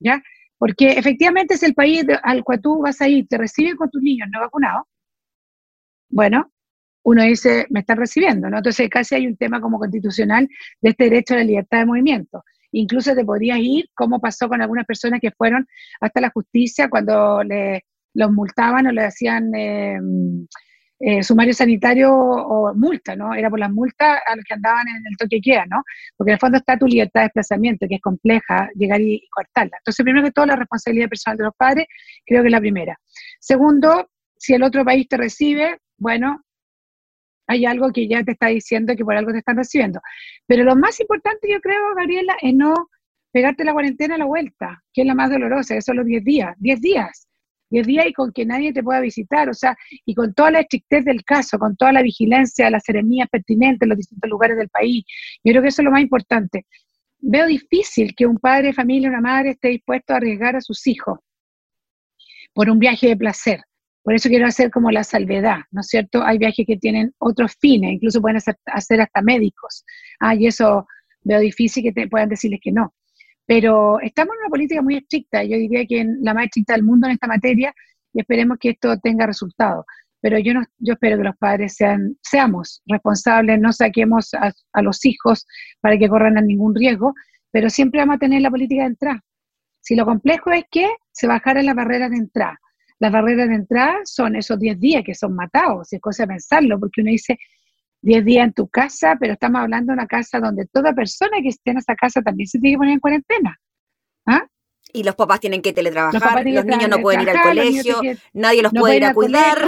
¿Ya? 0.00 0.22
Porque 0.64 0.92
efectivamente 0.92 1.52
es 1.52 1.62
el 1.62 1.74
país 1.74 2.06
al 2.22 2.42
cual 2.42 2.58
tú 2.58 2.80
vas 2.80 2.98
a 3.02 3.06
ir, 3.06 3.28
te 3.28 3.36
reciben 3.36 3.76
con 3.76 3.90
tus 3.90 4.00
niños 4.00 4.30
no 4.32 4.40
vacunados. 4.40 4.84
Bueno, 6.08 6.50
uno 7.02 7.22
dice, 7.22 7.66
me 7.68 7.80
están 7.80 7.98
recibiendo, 7.98 8.48
¿no? 8.48 8.56
Entonces 8.56 8.88
casi 8.88 9.14
hay 9.14 9.26
un 9.26 9.36
tema 9.36 9.60
como 9.60 9.78
constitucional 9.78 10.48
de 10.80 10.88
este 10.88 11.04
derecho 11.04 11.34
a 11.34 11.36
la 11.36 11.44
libertad 11.44 11.80
de 11.80 11.84
movimiento. 11.84 12.42
incluso 12.72 13.14
te 13.14 13.26
podrías 13.26 13.58
ir, 13.60 13.90
como 13.92 14.22
pasó 14.22 14.48
con 14.48 14.62
algunas 14.62 14.86
personas 14.86 15.20
que 15.20 15.32
fueron 15.32 15.66
hasta 16.00 16.22
la 16.22 16.30
justicia 16.30 16.88
cuando 16.88 17.42
le, 17.44 17.84
los 18.14 18.32
multaban 18.32 18.86
o 18.86 18.90
le 18.90 19.04
hacían 19.04 19.54
eh, 19.54 20.00
eh, 21.00 21.22
sumario 21.22 21.52
sanitario 21.52 22.12
o 22.14 22.72
multa, 22.74 23.16
¿no? 23.16 23.34
Era 23.34 23.50
por 23.50 23.58
las 23.58 23.70
multas 23.70 24.20
a 24.26 24.36
los 24.36 24.44
que 24.44 24.54
andaban 24.54 24.86
en 24.88 25.02
el 25.10 25.16
toque 25.18 25.40
queda, 25.40 25.66
¿no? 25.66 25.82
Porque 26.16 26.30
en 26.30 26.34
el 26.34 26.40
fondo 26.40 26.58
está 26.58 26.78
tu 26.78 26.86
libertad 26.86 27.20
de 27.20 27.24
desplazamiento, 27.24 27.86
que 27.88 27.96
es 27.96 28.00
compleja 28.00 28.68
llegar 28.74 29.00
y, 29.00 29.26
cortarla. 29.30 29.76
Entonces, 29.78 30.04
primero 30.04 30.24
que 30.24 30.32
todo, 30.32 30.46
la 30.46 30.56
responsabilidad 30.56 31.08
personal 31.08 31.38
de 31.38 31.44
los 31.44 31.54
padres, 31.56 31.86
creo 32.24 32.42
que 32.42 32.48
es 32.48 32.52
la 32.52 32.60
primera. 32.60 32.98
Segundo, 33.40 34.08
si 34.36 34.54
el 34.54 34.62
otro 34.62 34.84
país 34.84 35.08
te 35.08 35.16
recibe, 35.16 35.78
bueno, 35.98 36.42
hay 37.46 37.66
algo 37.66 37.92
que 37.92 38.08
ya 38.08 38.22
te 38.22 38.32
está 38.32 38.46
diciendo 38.48 38.94
que 38.96 39.04
por 39.04 39.16
algo 39.16 39.32
te 39.32 39.38
están 39.38 39.56
recibiendo. 39.56 40.00
Pero 40.46 40.64
lo 40.64 40.76
más 40.76 41.00
importante, 41.00 41.50
yo 41.50 41.60
creo, 41.60 41.94
Gabriela, 41.96 42.36
es 42.40 42.54
no 42.54 42.88
pegarte 43.32 43.64
la 43.64 43.72
cuarentena 43.72 44.14
a 44.14 44.18
la 44.18 44.26
vuelta, 44.26 44.82
que 44.92 45.02
es 45.02 45.06
la 45.06 45.14
más 45.14 45.30
dolorosa, 45.30 45.74
que 45.74 45.82
son 45.82 45.96
los 45.96 46.06
10 46.06 46.24
días. 46.24 46.54
10 46.58 46.80
días. 46.80 47.26
10 47.74 47.86
días 47.86 48.06
y 48.06 48.12
con 48.12 48.32
que 48.32 48.46
nadie 48.46 48.72
te 48.72 48.82
pueda 48.82 49.00
visitar, 49.00 49.48
o 49.48 49.54
sea, 49.54 49.76
y 50.06 50.14
con 50.14 50.32
toda 50.32 50.52
la 50.52 50.60
estrictez 50.60 51.04
del 51.04 51.24
caso, 51.24 51.58
con 51.58 51.76
toda 51.76 51.92
la 51.92 52.02
vigilancia, 52.02 52.70
las 52.70 52.84
serenías 52.84 53.28
pertinentes 53.28 53.82
en 53.82 53.88
los 53.88 53.98
distintos 53.98 54.30
lugares 54.30 54.56
del 54.56 54.68
país. 54.68 55.04
Yo 55.42 55.52
creo 55.52 55.62
que 55.62 55.68
eso 55.68 55.82
es 55.82 55.84
lo 55.84 55.90
más 55.90 56.02
importante. 56.02 56.66
Veo 57.18 57.46
difícil 57.46 58.14
que 58.14 58.26
un 58.26 58.38
padre 58.38 58.68
de 58.68 58.72
familia, 58.74 59.08
una 59.08 59.20
madre 59.20 59.50
esté 59.50 59.68
dispuesto 59.68 60.12
a 60.12 60.18
arriesgar 60.18 60.54
a 60.56 60.60
sus 60.60 60.86
hijos 60.86 61.18
por 62.52 62.70
un 62.70 62.78
viaje 62.78 63.08
de 63.08 63.16
placer. 63.16 63.60
Por 64.04 64.14
eso 64.14 64.28
quiero 64.28 64.46
hacer 64.46 64.70
como 64.70 64.90
la 64.90 65.02
salvedad, 65.02 65.60
¿no 65.70 65.80
es 65.80 65.88
cierto? 65.88 66.22
Hay 66.22 66.38
viajes 66.38 66.66
que 66.66 66.76
tienen 66.76 67.12
otros 67.18 67.56
fines, 67.58 67.94
incluso 67.94 68.20
pueden 68.20 68.36
hacer, 68.36 69.00
hasta 69.00 69.22
médicos. 69.22 69.84
Ah, 70.20 70.34
y 70.34 70.46
eso 70.46 70.86
veo 71.22 71.40
difícil 71.40 71.82
que 71.82 71.92
te, 71.92 72.06
puedan 72.06 72.28
decirles 72.28 72.60
que 72.62 72.70
no. 72.70 72.94
Pero 73.46 74.00
estamos 74.00 74.34
en 74.34 74.40
una 74.40 74.50
política 74.50 74.82
muy 74.82 74.96
estricta, 74.96 75.44
yo 75.44 75.56
diría 75.56 75.84
que 75.86 76.00
en 76.00 76.18
la 76.22 76.34
más 76.34 76.46
estricta 76.46 76.74
del 76.74 76.82
mundo 76.82 77.06
en 77.06 77.14
esta 77.14 77.26
materia, 77.26 77.74
y 78.12 78.20
esperemos 78.20 78.58
que 78.58 78.70
esto 78.70 78.96
tenga 78.98 79.26
resultados. 79.26 79.84
Pero 80.20 80.38
yo, 80.38 80.54
no, 80.54 80.62
yo 80.78 80.94
espero 80.94 81.18
que 81.18 81.24
los 81.24 81.36
padres 81.36 81.74
sean, 81.74 82.16
seamos 82.22 82.82
responsables, 82.86 83.60
no 83.60 83.72
saquemos 83.72 84.32
a, 84.34 84.52
a 84.72 84.82
los 84.82 85.04
hijos 85.04 85.46
para 85.80 85.98
que 85.98 86.08
corran 86.08 86.34
ningún 86.46 86.74
riesgo, 86.74 87.12
pero 87.50 87.68
siempre 87.68 88.00
vamos 88.00 88.16
a 88.16 88.18
tener 88.18 88.40
la 88.40 88.50
política 88.50 88.82
de 88.82 88.88
entrada. 88.88 89.20
Si 89.80 89.94
lo 89.94 90.06
complejo 90.06 90.50
es 90.52 90.64
que 90.70 90.88
se 91.12 91.26
bajaran 91.26 91.66
las 91.66 91.74
barreras 91.74 92.10
de 92.10 92.16
entrada 92.16 92.58
las 93.04 93.12
barreras 93.12 93.48
de 93.48 93.56
entrada 93.56 93.98
son 94.04 94.36
esos 94.36 94.58
10 94.58 94.78
días 94.80 95.02
que 95.04 95.14
son 95.14 95.34
matados, 95.34 95.92
es 95.92 96.00
cosa 96.00 96.22
de 96.22 96.28
pensarlo, 96.28 96.78
porque 96.78 97.00
uno 97.00 97.10
dice 97.10 97.38
10 98.04 98.24
días 98.24 98.46
en 98.46 98.52
tu 98.52 98.68
casa, 98.68 99.16
pero 99.18 99.32
estamos 99.32 99.62
hablando 99.62 99.92
de 99.92 99.94
una 99.94 100.06
casa 100.06 100.38
donde 100.38 100.66
toda 100.66 100.92
persona 100.92 101.38
que 101.42 101.48
esté 101.48 101.70
en 101.70 101.78
esa 101.78 101.94
casa 101.94 102.20
también 102.20 102.46
se 102.46 102.58
tiene 102.58 102.74
que 102.74 102.78
poner 102.78 102.94
en 102.94 103.00
cuarentena. 103.00 103.58
¿Ah? 104.26 104.46
Y 104.92 105.02
los 105.02 105.14
papás 105.16 105.40
tienen 105.40 105.62
que 105.62 105.72
teletrabajar, 105.72 106.44
los, 106.44 106.64
niños 106.66 106.88
no 106.88 106.98
pueden 106.98 107.22
ir 107.22 107.30
al 107.30 107.42
colegio, 107.42 108.00
nadie 108.34 108.62
los 108.62 108.72
puede 108.72 108.96
ir 108.98 109.04
a 109.06 109.14
cuidar. 109.14 109.58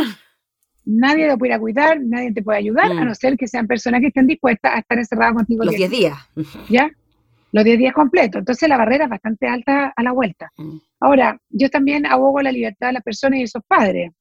nadie 0.85 1.28
los 1.28 1.38
puede 1.38 1.52
ir 1.52 1.55
a 1.55 1.59
cuidar, 1.59 1.99
nadie 2.00 2.33
te 2.33 2.43
puede 2.43 2.59
ayudar, 2.59 2.93
a 2.93 2.95
mm. 2.95 3.07
no 3.07 3.14
ser 3.14 3.37
que 3.38 3.49
sean 3.49 3.66
personas 3.66 4.02
que 4.02 4.09
estén 4.09 4.26
dispuestas 4.26 4.75
a 4.75 4.78
estar 4.81 4.99
encerradas 4.99 5.35
contigo. 5.35 5.64
Los 5.64 5.75
10 5.75 5.90
días. 5.90 6.19
¿Ya? 6.69 6.90
Los 7.52 7.64
10 7.64 7.78
días 7.78 7.95
completos. 7.95 8.40
Entonces 8.40 8.69
la 8.69 8.76
barrera 8.76 9.05
es 9.05 9.11
bastante 9.11 9.49
alta 9.49 9.95
a 9.97 10.02
la 10.02 10.12
vuelta. 10.12 10.52
Mm. 10.59 10.76
Ahora, 11.00 11.40
yo 11.49 11.71
también 11.71 12.05
abogo 12.05 12.43
la 12.43 12.52
libertad 12.52 12.88
de 12.88 12.93
las 12.93 13.02
personas 13.02 13.38
y 13.38 13.43
de 13.43 13.49
sus 13.49 13.62
padres, 13.66 14.12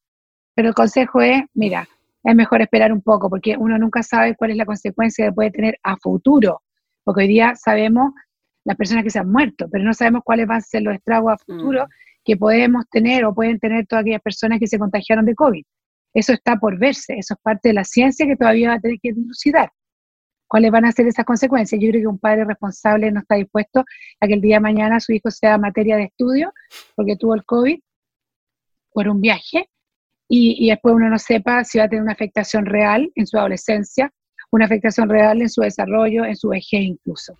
pero 0.55 0.69
el 0.69 0.73
consejo 0.73 1.21
es, 1.21 1.43
mira, 1.53 1.87
es 2.25 2.35
mejor 2.35 2.61
esperar 2.61 2.91
un 2.91 3.01
poco, 3.01 3.29
porque 3.29 3.55
uno 3.55 3.77
nunca 3.77 4.01
sabe 4.01 4.35
cuál 4.35 4.51
es 4.51 4.57
la 4.57 4.65
consecuencia 4.65 5.27
que 5.27 5.31
puede 5.31 5.51
tener 5.51 5.79
a 5.83 5.95
futuro, 5.97 6.63
porque 7.03 7.21
hoy 7.21 7.27
día 7.27 7.53
sabemos 7.55 8.13
las 8.65 8.75
personas 8.75 9.03
que 9.03 9.11
se 9.11 9.19
han 9.19 9.31
muerto, 9.31 9.67
pero 9.71 9.83
no 9.83 9.93
sabemos 9.93 10.23
cuáles 10.25 10.47
van 10.47 10.57
a 10.57 10.61
ser 10.61 10.81
los 10.81 10.95
estragos 10.95 11.33
a 11.33 11.37
futuro 11.37 11.85
mm. 11.85 11.89
que 12.23 12.35
podemos 12.35 12.85
tener 12.89 13.25
o 13.25 13.35
pueden 13.35 13.59
tener 13.59 13.85
todas 13.85 14.01
aquellas 14.01 14.21
personas 14.21 14.59
que 14.59 14.65
se 14.65 14.79
contagiaron 14.79 15.23
de 15.23 15.35
COVID. 15.35 15.63
Eso 16.15 16.33
está 16.33 16.57
por 16.57 16.79
verse, 16.79 17.13
eso 17.15 17.35
es 17.35 17.39
parte 17.41 17.69
de 17.69 17.73
la 17.75 17.83
ciencia 17.83 18.25
que 18.25 18.35
todavía 18.35 18.69
va 18.69 18.75
a 18.75 18.79
tener 18.79 18.97
que 18.99 19.13
dilucidar 19.13 19.71
cuáles 20.47 20.71
van 20.71 20.85
a 20.85 20.91
ser 20.91 21.07
esas 21.07 21.25
consecuencias. 21.25 21.79
Yo 21.79 21.89
creo 21.89 22.01
que 22.01 22.07
un 22.07 22.19
padre 22.19 22.45
responsable 22.45 23.11
no 23.11 23.19
está 23.19 23.35
dispuesto 23.35 23.83
a 24.19 24.27
que 24.27 24.33
el 24.33 24.41
día 24.41 24.55
de 24.55 24.61
mañana 24.61 24.99
su 24.99 25.11
hijo 25.13 25.29
sea 25.29 25.59
materia 25.59 25.97
de 25.97 26.05
estudio 26.05 26.51
porque 26.95 27.17
tuvo 27.17 27.35
el 27.35 27.45
COVID 27.45 27.79
por 28.91 29.09
un 29.09 29.21
viaje 29.21 29.69
y, 30.27 30.65
y, 30.65 30.69
después 30.69 30.95
uno 30.95 31.09
no 31.09 31.19
sepa 31.19 31.63
si 31.63 31.77
va 31.77 31.85
a 31.85 31.89
tener 31.89 32.03
una 32.03 32.13
afectación 32.13 32.65
real 32.65 33.11
en 33.15 33.27
su 33.27 33.37
adolescencia, 33.37 34.11
una 34.51 34.65
afectación 34.65 35.09
real 35.09 35.41
en 35.41 35.49
su 35.49 35.61
desarrollo, 35.61 36.25
en 36.25 36.35
su 36.35 36.49
vejez 36.49 36.81
incluso 36.81 37.37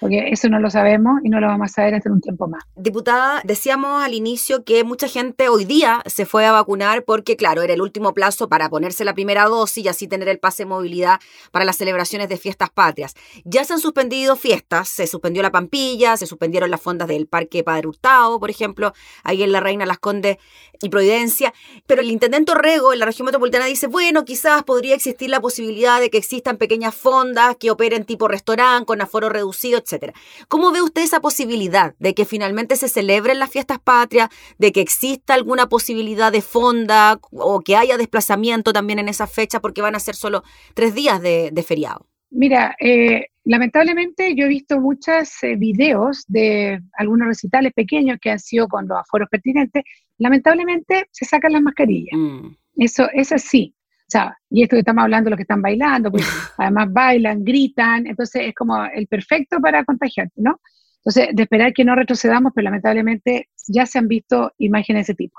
porque 0.00 0.28
eso 0.30 0.48
no 0.48 0.60
lo 0.60 0.70
sabemos 0.70 1.20
y 1.24 1.28
no 1.28 1.40
lo 1.40 1.46
vamos 1.46 1.70
a 1.70 1.74
saber 1.74 1.94
hasta 1.94 2.10
un 2.10 2.20
tiempo 2.20 2.48
más. 2.48 2.62
Diputada, 2.74 3.40
decíamos 3.44 4.02
al 4.02 4.14
inicio 4.14 4.64
que 4.64 4.84
mucha 4.84 5.08
gente 5.08 5.48
hoy 5.48 5.64
día 5.64 6.02
se 6.06 6.26
fue 6.26 6.46
a 6.46 6.52
vacunar 6.52 7.04
porque, 7.04 7.36
claro, 7.36 7.62
era 7.62 7.74
el 7.74 7.82
último 7.82 8.14
plazo 8.14 8.48
para 8.48 8.68
ponerse 8.68 9.04
la 9.04 9.14
primera 9.14 9.44
dosis 9.44 9.84
y 9.84 9.88
así 9.88 10.08
tener 10.08 10.28
el 10.28 10.38
pase 10.38 10.64
de 10.64 10.66
movilidad 10.68 11.20
para 11.50 11.64
las 11.64 11.76
celebraciones 11.76 12.28
de 12.28 12.36
fiestas 12.36 12.70
patrias. 12.70 13.14
Ya 13.44 13.64
se 13.64 13.72
han 13.72 13.80
suspendido 13.80 14.36
fiestas, 14.36 14.88
se 14.88 15.06
suspendió 15.06 15.42
la 15.42 15.52
Pampilla, 15.52 16.16
se 16.16 16.26
suspendieron 16.26 16.70
las 16.70 16.80
fondas 16.80 17.08
del 17.08 17.26
Parque 17.26 17.64
Padre 17.64 17.88
Hurtado, 17.88 18.38
por 18.38 18.50
ejemplo, 18.50 18.92
ahí 19.22 19.42
en 19.42 19.52
La 19.52 19.60
Reina, 19.60 19.86
Las 19.86 19.98
Condes 19.98 20.38
y 20.82 20.88
Providencia, 20.88 21.54
pero 21.86 22.02
el 22.02 22.10
intendente 22.10 22.52
Orrego 22.52 22.92
en 22.92 22.98
la 22.98 23.06
región 23.06 23.24
metropolitana 23.26 23.64
dice, 23.64 23.86
bueno, 23.86 24.24
quizás 24.24 24.62
podría 24.64 24.94
existir 24.94 25.30
la 25.30 25.40
posibilidad 25.40 26.00
de 26.00 26.10
que 26.10 26.18
existan 26.18 26.58
pequeñas 26.58 26.94
fondas 26.94 27.56
que 27.56 27.70
operen 27.70 28.04
tipo 28.04 28.28
restaurante, 28.28 28.86
con 28.86 29.00
aforo 29.00 29.28
reducido, 29.28 29.78
etcétera. 29.86 30.12
¿Cómo 30.48 30.72
ve 30.72 30.82
usted 30.82 31.02
esa 31.02 31.20
posibilidad 31.20 31.94
de 31.98 32.14
que 32.14 32.24
finalmente 32.24 32.76
se 32.76 32.88
celebren 32.88 33.38
las 33.38 33.50
fiestas 33.50 33.78
patrias, 33.78 34.28
de 34.58 34.72
que 34.72 34.80
exista 34.80 35.34
alguna 35.34 35.68
posibilidad 35.68 36.32
de 36.32 36.42
fonda 36.42 37.18
o 37.30 37.60
que 37.60 37.76
haya 37.76 37.96
desplazamiento 37.96 38.72
también 38.72 38.98
en 38.98 39.08
esa 39.08 39.26
fecha 39.26 39.60
porque 39.60 39.82
van 39.82 39.94
a 39.94 40.00
ser 40.00 40.16
solo 40.16 40.42
tres 40.74 40.94
días 40.94 41.22
de, 41.22 41.64
feriado? 41.66 42.06
Mira, 42.30 42.76
eh, 42.80 43.26
lamentablemente 43.44 44.34
yo 44.34 44.44
he 44.44 44.48
visto 44.48 44.80
muchos 44.80 45.42
eh, 45.42 45.54
videos 45.56 46.24
de 46.26 46.80
algunos 46.94 47.28
recitales 47.28 47.72
pequeños 47.72 48.18
que 48.20 48.30
han 48.30 48.40
sido 48.40 48.68
con 48.68 48.88
los 48.88 48.98
aforos 48.98 49.28
pertinentes. 49.28 49.84
Lamentablemente 50.18 51.06
se 51.12 51.24
sacan 51.24 51.52
las 51.52 51.62
mascarillas. 51.62 52.18
Mm. 52.18 52.56
Eso, 52.76 53.08
eso 53.12 53.38
sí. 53.38 53.75
O 54.08 54.10
sea, 54.10 54.38
y 54.50 54.62
esto 54.62 54.76
que 54.76 54.80
estamos 54.80 55.02
hablando, 55.02 55.30
los 55.30 55.36
que 55.36 55.42
están 55.42 55.62
bailando, 55.62 56.10
pues 56.12 56.24
además 56.58 56.92
bailan, 56.92 57.44
gritan, 57.44 58.06
entonces 58.06 58.48
es 58.48 58.54
como 58.54 58.84
el 58.84 59.06
perfecto 59.08 59.60
para 59.60 59.84
contagiarte, 59.84 60.40
¿no? 60.40 60.60
Entonces, 60.98 61.34
de 61.34 61.42
esperar 61.42 61.72
que 61.72 61.84
no 61.84 61.94
retrocedamos, 61.94 62.52
pero 62.54 62.64
lamentablemente 62.64 63.48
ya 63.68 63.86
se 63.86 63.98
han 63.98 64.08
visto 64.08 64.52
imágenes 64.58 65.06
de 65.06 65.12
ese 65.12 65.14
tipo. 65.14 65.38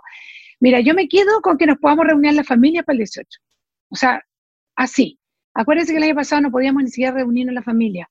Mira, 0.59 0.79
yo 0.79 0.93
me 0.93 1.07
quedo 1.07 1.41
con 1.41 1.57
que 1.57 1.65
nos 1.65 1.77
podamos 1.77 2.07
reunir 2.07 2.31
en 2.31 2.38
la 2.38 2.43
familia 2.43 2.83
para 2.83 2.95
el 2.95 3.00
18. 3.00 3.27
O 3.89 3.95
sea, 3.95 4.21
así. 4.75 5.19
Acuérdense 5.53 5.91
que 5.91 5.97
el 5.97 6.03
año 6.03 6.15
pasado 6.15 6.41
no 6.41 6.51
podíamos 6.51 6.83
ni 6.83 6.89
siquiera 6.89 7.13
reunirnos 7.13 7.51
en 7.51 7.55
la 7.55 7.63
familia, 7.63 8.09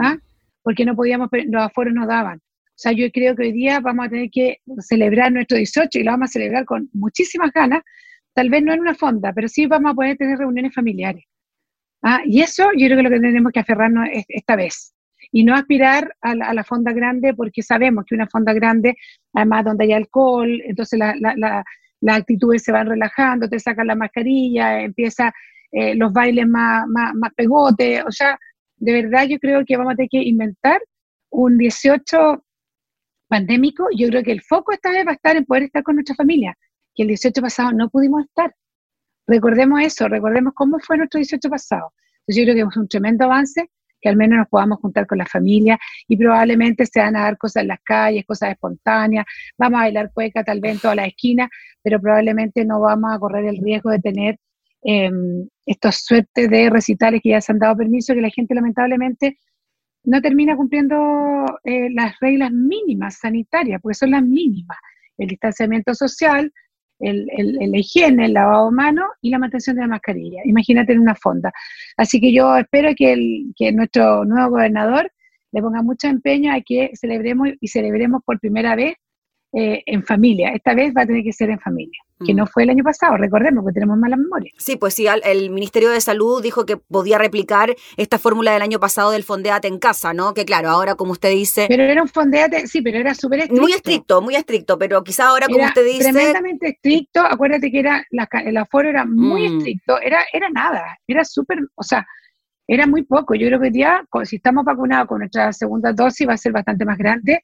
¿ah? 0.00 0.14
Mm. 0.14 0.20
Porque 0.62 0.84
no 0.84 0.94
podíamos, 0.96 1.28
los 1.32 1.62
aforos 1.62 1.94
nos 1.94 2.08
daban. 2.08 2.38
O 2.38 2.80
sea, 2.80 2.92
yo 2.92 3.10
creo 3.10 3.34
que 3.34 3.44
hoy 3.44 3.52
día 3.52 3.80
vamos 3.80 4.06
a 4.06 4.08
tener 4.08 4.30
que 4.30 4.58
celebrar 4.80 5.32
nuestro 5.32 5.56
18 5.56 5.98
y 5.98 6.02
lo 6.02 6.12
vamos 6.12 6.30
a 6.30 6.32
celebrar 6.32 6.64
con 6.64 6.88
muchísimas 6.92 7.52
ganas, 7.52 7.82
tal 8.34 8.50
vez 8.50 8.62
no 8.62 8.72
en 8.72 8.80
una 8.80 8.94
fonda, 8.94 9.32
pero 9.32 9.48
sí 9.48 9.66
vamos 9.66 9.92
a 9.92 9.94
poder 9.94 10.16
tener 10.16 10.38
reuniones 10.38 10.74
familiares. 10.74 11.24
¿Ah? 12.02 12.20
Y 12.24 12.40
eso 12.42 12.70
yo 12.76 12.86
creo 12.86 12.98
que 12.98 13.00
es 13.00 13.04
lo 13.04 13.10
que 13.10 13.20
tenemos 13.20 13.52
que 13.52 13.60
aferrarnos 13.60 14.08
esta 14.28 14.56
vez. 14.56 14.94
Y 15.32 15.44
no 15.44 15.54
aspirar 15.54 16.14
a 16.20 16.34
la, 16.34 16.64
fonda 16.64 16.92
grande 16.92 17.34
porque 17.34 17.62
sabemos 17.62 18.04
que 18.06 18.14
una 18.14 18.28
fonda 18.28 18.52
grande, 18.52 18.96
además 19.34 19.64
donde 19.64 19.84
hay 19.84 19.92
alcohol, 19.92 20.48
entonces 20.64 20.98
la, 20.98 21.14
la, 21.18 21.64
las 22.00 22.18
actitudes 22.18 22.62
se 22.62 22.72
van 22.72 22.86
relajando, 22.86 23.48
te 23.48 23.58
sacan 23.58 23.88
la 23.88 23.96
mascarilla, 23.96 24.80
empieza 24.80 25.32
eh, 25.72 25.94
los 25.96 26.12
bailes 26.12 26.46
más, 26.46 26.86
más, 26.88 27.14
más 27.14 27.34
pegotes. 27.34 28.04
O 28.06 28.12
sea, 28.12 28.38
de 28.76 28.92
verdad 28.92 29.26
yo 29.26 29.38
creo 29.38 29.64
que 29.66 29.76
vamos 29.76 29.94
a 29.94 29.96
tener 29.96 30.08
que 30.08 30.22
inventar 30.22 30.80
un 31.30 31.58
18 31.58 32.44
pandémico. 33.28 33.88
Yo 33.96 34.08
creo 34.08 34.22
que 34.22 34.32
el 34.32 34.42
foco 34.42 34.72
esta 34.72 34.90
vez 34.90 35.04
va 35.06 35.10
a 35.10 35.14
estar 35.14 35.36
en 35.36 35.44
poder 35.44 35.64
estar 35.64 35.82
con 35.82 35.96
nuestra 35.96 36.14
familia 36.14 36.56
que 36.98 37.04
el 37.04 37.08
18 37.08 37.40
pasado 37.40 37.72
no 37.72 37.88
pudimos 37.88 38.24
estar. 38.24 38.52
Recordemos 39.28 39.80
eso, 39.82 40.08
recordemos 40.08 40.52
cómo 40.54 40.80
fue 40.80 40.96
nuestro 40.96 41.18
18 41.18 41.48
pasado. 41.48 41.92
Entonces 42.20 42.36
yo 42.36 42.42
creo 42.42 42.54
que 42.54 42.70
es 42.70 42.76
un 42.76 42.88
tremendo 42.88 43.24
avance 43.24 43.70
que 44.00 44.08
al 44.08 44.16
menos 44.16 44.38
nos 44.38 44.48
podamos 44.48 44.78
juntar 44.80 45.06
con 45.06 45.18
la 45.18 45.26
familia 45.26 45.78
y 46.08 46.16
probablemente 46.16 46.86
se 46.86 47.00
van 47.00 47.16
a 47.16 47.22
dar 47.22 47.38
cosas 47.38 47.62
en 47.62 47.68
las 47.68 47.80
calles, 47.84 48.24
cosas 48.26 48.50
espontáneas, 48.50 49.24
vamos 49.56 49.78
a 49.78 49.82
bailar 49.84 50.12
cueca 50.12 50.42
tal 50.42 50.60
vez 50.60 50.74
en 50.74 50.80
toda 50.80 50.94
la 50.96 51.06
esquina, 51.06 51.48
pero 51.82 52.00
probablemente 52.00 52.64
no 52.64 52.80
vamos 52.80 53.12
a 53.12 53.18
correr 53.18 53.44
el 53.44 53.58
riesgo 53.58 53.90
de 53.90 53.98
tener 54.00 54.38
eh, 54.84 55.10
estas 55.66 56.04
suertes 56.04 56.50
de 56.50 56.70
recitales 56.70 57.20
que 57.22 57.30
ya 57.30 57.40
se 57.40 57.52
han 57.52 57.58
dado 57.58 57.76
permiso, 57.76 58.14
que 58.14 58.20
la 58.20 58.30
gente 58.30 58.54
lamentablemente 58.54 59.38
no 60.04 60.20
termina 60.20 60.56
cumpliendo 60.56 61.44
eh, 61.64 61.90
las 61.90 62.18
reglas 62.20 62.50
mínimas 62.50 63.18
sanitarias, 63.18 63.80
porque 63.82 63.94
son 63.94 64.12
las 64.12 64.22
mínimas, 64.22 64.78
el 65.16 65.28
distanciamiento 65.28 65.94
social, 65.94 66.52
el, 67.00 67.28
el, 67.36 67.70
la 67.70 67.78
higiene, 67.78 68.26
el 68.26 68.32
lavado 68.34 68.66
de 68.70 68.76
manos 68.76 69.06
y 69.22 69.30
la 69.30 69.38
mantención 69.38 69.76
de 69.76 69.82
la 69.82 69.88
mascarilla. 69.88 70.40
Imagínate 70.44 70.92
en 70.92 71.00
una 71.00 71.14
fonda. 71.14 71.52
Así 71.96 72.20
que 72.20 72.32
yo 72.32 72.56
espero 72.56 72.90
que, 72.96 73.12
el, 73.12 73.52
que 73.56 73.72
nuestro 73.72 74.24
nuevo 74.24 74.50
gobernador 74.50 75.10
le 75.52 75.62
ponga 75.62 75.82
mucho 75.82 76.08
empeño 76.08 76.52
a 76.52 76.60
que 76.60 76.90
celebremos 76.94 77.48
y 77.60 77.68
celebremos 77.68 78.22
por 78.24 78.38
primera 78.38 78.76
vez 78.76 78.96
eh, 79.52 79.82
en 79.86 80.02
familia. 80.02 80.50
Esta 80.50 80.74
vez 80.74 80.92
va 80.96 81.02
a 81.02 81.06
tener 81.06 81.22
que 81.22 81.32
ser 81.32 81.50
en 81.50 81.60
familia, 81.60 81.98
que 82.24 82.34
no 82.34 82.44
mm. 82.44 82.48
fue 82.48 82.62
el 82.64 82.70
año 82.70 82.84
pasado, 82.84 83.16
recordemos, 83.16 83.64
que 83.66 83.72
tenemos 83.72 83.98
mala 83.98 84.16
memoria. 84.16 84.52
Sí, 84.56 84.76
pues 84.76 84.94
sí, 84.94 85.06
el 85.06 85.50
Ministerio 85.50 85.90
de 85.90 86.00
Salud 86.00 86.42
dijo 86.42 86.66
que 86.66 86.76
podía 86.76 87.18
replicar 87.18 87.74
esta 87.96 88.18
fórmula 88.18 88.52
del 88.52 88.62
año 88.62 88.80
pasado 88.80 89.10
del 89.10 89.22
fondeate 89.22 89.68
en 89.68 89.78
casa, 89.78 90.12
¿no? 90.14 90.34
Que 90.34 90.44
claro, 90.44 90.68
ahora 90.68 90.94
como 90.94 91.12
usted 91.12 91.30
dice... 91.30 91.66
Pero 91.68 91.84
era 91.84 92.02
un 92.02 92.08
fondeate, 92.08 92.66
sí, 92.66 92.82
pero 92.82 92.98
era 92.98 93.14
súper 93.14 93.40
estricto. 93.40 93.62
Muy 93.62 93.72
estricto, 93.72 94.22
muy 94.22 94.34
estricto, 94.36 94.78
pero 94.78 95.04
quizá 95.04 95.28
ahora 95.28 95.46
como 95.46 95.64
usted 95.64 95.84
dice... 95.84 96.12
Tremendamente 96.12 96.68
estricto, 96.68 97.20
acuérdate 97.20 97.70
que 97.70 97.80
era 97.80 98.04
la, 98.10 98.28
el 98.44 98.56
aforo 98.56 98.88
era 98.88 99.04
muy 99.04 99.48
mm. 99.48 99.58
estricto, 99.58 100.00
era, 100.00 100.24
era 100.32 100.48
nada, 100.50 100.98
era 101.06 101.24
súper, 101.24 101.58
o 101.74 101.82
sea, 101.82 102.06
era 102.66 102.86
muy 102.86 103.02
poco. 103.04 103.34
Yo 103.34 103.46
creo 103.46 103.60
que 103.60 103.70
ya, 103.72 104.04
si 104.24 104.36
estamos 104.36 104.64
vacunados 104.64 105.08
con 105.08 105.20
nuestra 105.20 105.52
segunda 105.52 105.92
dosis, 105.92 106.28
va 106.28 106.34
a 106.34 106.38
ser 106.38 106.52
bastante 106.52 106.84
más 106.84 106.98
grande 106.98 107.42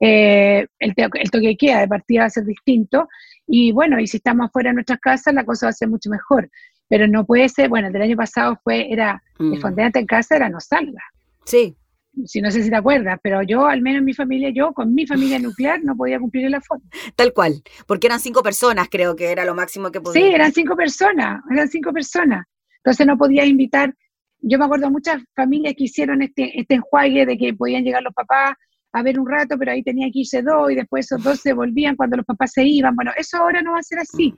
eh, 0.00 0.66
el, 0.78 0.94
el, 0.96 1.30
toque 1.30 1.46
de 1.46 1.56
queda 1.56 1.80
de 1.80 1.88
partida 1.88 2.20
va 2.20 2.26
a 2.26 2.30
ser 2.30 2.44
distinto. 2.44 3.08
Y 3.46 3.72
bueno, 3.72 4.00
y 4.00 4.06
si 4.06 4.18
estamos 4.18 4.50
fuera 4.52 4.70
de 4.70 4.74
nuestras 4.74 5.00
casas, 5.00 5.34
la 5.34 5.44
cosa 5.44 5.66
va 5.66 5.70
a 5.70 5.74
ser 5.74 5.88
mucho 5.88 6.10
mejor. 6.10 6.50
Pero 6.88 7.06
no 7.06 7.24
puede 7.24 7.48
ser, 7.48 7.68
bueno, 7.68 7.88
el 7.88 7.92
del 7.92 8.02
año 8.02 8.16
pasado 8.16 8.58
fue, 8.62 8.92
era, 8.92 9.22
el 9.38 9.58
mm. 9.58 9.60
fondeante 9.60 9.98
en 9.98 10.06
casa 10.06 10.36
era 10.36 10.48
no 10.48 10.60
salga. 10.60 11.02
Sí. 11.44 11.76
Si 12.26 12.40
no 12.40 12.50
sé 12.50 12.62
si 12.62 12.70
te 12.70 12.76
acuerdas, 12.76 13.18
pero 13.22 13.42
yo, 13.42 13.66
al 13.66 13.82
menos 13.82 13.98
en 13.98 14.04
mi 14.04 14.14
familia, 14.14 14.50
yo 14.54 14.72
con 14.72 14.94
mi 14.94 15.04
familia 15.06 15.38
nuclear 15.38 15.82
no 15.82 15.96
podía 15.96 16.20
cumplir 16.20 16.46
el 16.46 16.54
aforo. 16.54 16.80
Tal 17.16 17.32
cual, 17.32 17.62
porque 17.88 18.06
eran 18.06 18.20
cinco 18.20 18.42
personas, 18.42 18.88
creo 18.88 19.16
que 19.16 19.32
era 19.32 19.44
lo 19.44 19.54
máximo 19.54 19.90
que 19.90 20.00
podía. 20.00 20.22
Sí, 20.22 20.32
eran 20.32 20.52
cinco 20.52 20.76
personas, 20.76 21.42
eran 21.50 21.68
cinco 21.68 21.92
personas. 21.92 22.46
Entonces 22.76 23.06
no 23.06 23.18
podía 23.18 23.44
invitar. 23.44 23.92
Yo 24.40 24.58
me 24.58 24.66
acuerdo 24.66 24.90
muchas 24.90 25.22
familias 25.34 25.74
que 25.76 25.84
hicieron 25.84 26.22
este, 26.22 26.60
este 26.60 26.74
enjuague 26.74 27.26
de 27.26 27.36
que 27.36 27.52
podían 27.54 27.82
llegar 27.82 28.02
los 28.02 28.14
papás, 28.14 28.54
a 28.94 29.02
ver 29.02 29.18
un 29.18 29.28
rato, 29.28 29.58
pero 29.58 29.72
ahí 29.72 29.82
tenía 29.82 30.06
que 30.06 30.20
irse 30.20 30.40
dos 30.40 30.70
y 30.70 30.76
después 30.76 31.06
esos 31.06 31.22
dos 31.22 31.40
se 31.40 31.52
volvían 31.52 31.96
cuando 31.96 32.16
los 32.16 32.24
papás 32.24 32.52
se 32.52 32.64
iban. 32.64 32.94
Bueno, 32.94 33.10
eso 33.16 33.38
ahora 33.38 33.60
no 33.60 33.72
va 33.72 33.80
a 33.80 33.82
ser 33.82 33.98
así. 33.98 34.32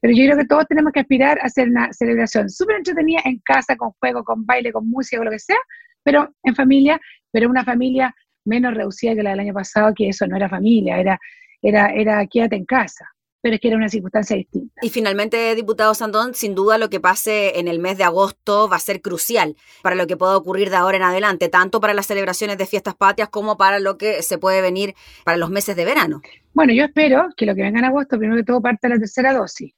Pero 0.00 0.14
yo 0.14 0.24
creo 0.24 0.38
que 0.38 0.46
todos 0.46 0.66
tenemos 0.66 0.92
que 0.92 1.00
aspirar 1.00 1.38
a 1.40 1.46
hacer 1.46 1.68
una 1.68 1.92
celebración 1.92 2.48
súper 2.48 2.76
entretenida 2.76 3.20
en 3.26 3.38
casa, 3.44 3.76
con 3.76 3.90
juego, 4.00 4.24
con 4.24 4.46
baile, 4.46 4.72
con 4.72 4.88
música, 4.88 5.20
o 5.20 5.24
lo 5.24 5.30
que 5.30 5.38
sea, 5.38 5.58
pero 6.02 6.34
en 6.42 6.54
familia, 6.54 6.98
pero 7.30 7.50
una 7.50 7.64
familia 7.64 8.14
menos 8.46 8.74
reducida 8.74 9.14
que 9.14 9.22
la 9.22 9.30
del 9.30 9.40
año 9.40 9.52
pasado, 9.54 9.92
que 9.94 10.08
eso 10.08 10.26
no 10.26 10.36
era 10.36 10.48
familia, 10.48 10.98
era, 10.98 11.18
era, 11.60 11.92
era 11.92 12.26
quédate 12.26 12.56
en 12.56 12.64
casa 12.64 13.04
pero 13.48 13.54
es 13.54 13.60
que 13.62 13.68
era 13.68 13.78
una 13.78 13.88
circunstancia 13.88 14.36
distinta. 14.36 14.78
Y 14.82 14.90
finalmente, 14.90 15.54
diputado 15.54 15.94
Sandón, 15.94 16.34
sin 16.34 16.54
duda 16.54 16.76
lo 16.76 16.90
que 16.90 17.00
pase 17.00 17.58
en 17.58 17.66
el 17.66 17.78
mes 17.78 17.96
de 17.96 18.04
agosto 18.04 18.68
va 18.68 18.76
a 18.76 18.78
ser 18.78 19.00
crucial 19.00 19.56
para 19.80 19.96
lo 19.96 20.06
que 20.06 20.18
pueda 20.18 20.36
ocurrir 20.36 20.68
de 20.68 20.76
ahora 20.76 20.98
en 20.98 21.02
adelante, 21.02 21.48
tanto 21.48 21.80
para 21.80 21.94
las 21.94 22.04
celebraciones 22.04 22.58
de 22.58 22.66
fiestas 22.66 22.94
patrias 22.94 23.30
como 23.30 23.56
para 23.56 23.78
lo 23.78 23.96
que 23.96 24.22
se 24.22 24.36
puede 24.36 24.60
venir 24.60 24.94
para 25.24 25.38
los 25.38 25.48
meses 25.48 25.76
de 25.76 25.86
verano. 25.86 26.20
Bueno, 26.52 26.74
yo 26.74 26.84
espero 26.84 27.28
que 27.38 27.46
lo 27.46 27.54
que 27.54 27.62
venga 27.62 27.78
en 27.78 27.86
agosto, 27.86 28.18
primero 28.18 28.36
que 28.36 28.44
todo, 28.44 28.60
parte 28.60 28.86
la 28.86 28.98
tercera 28.98 29.32
dosis. 29.32 29.72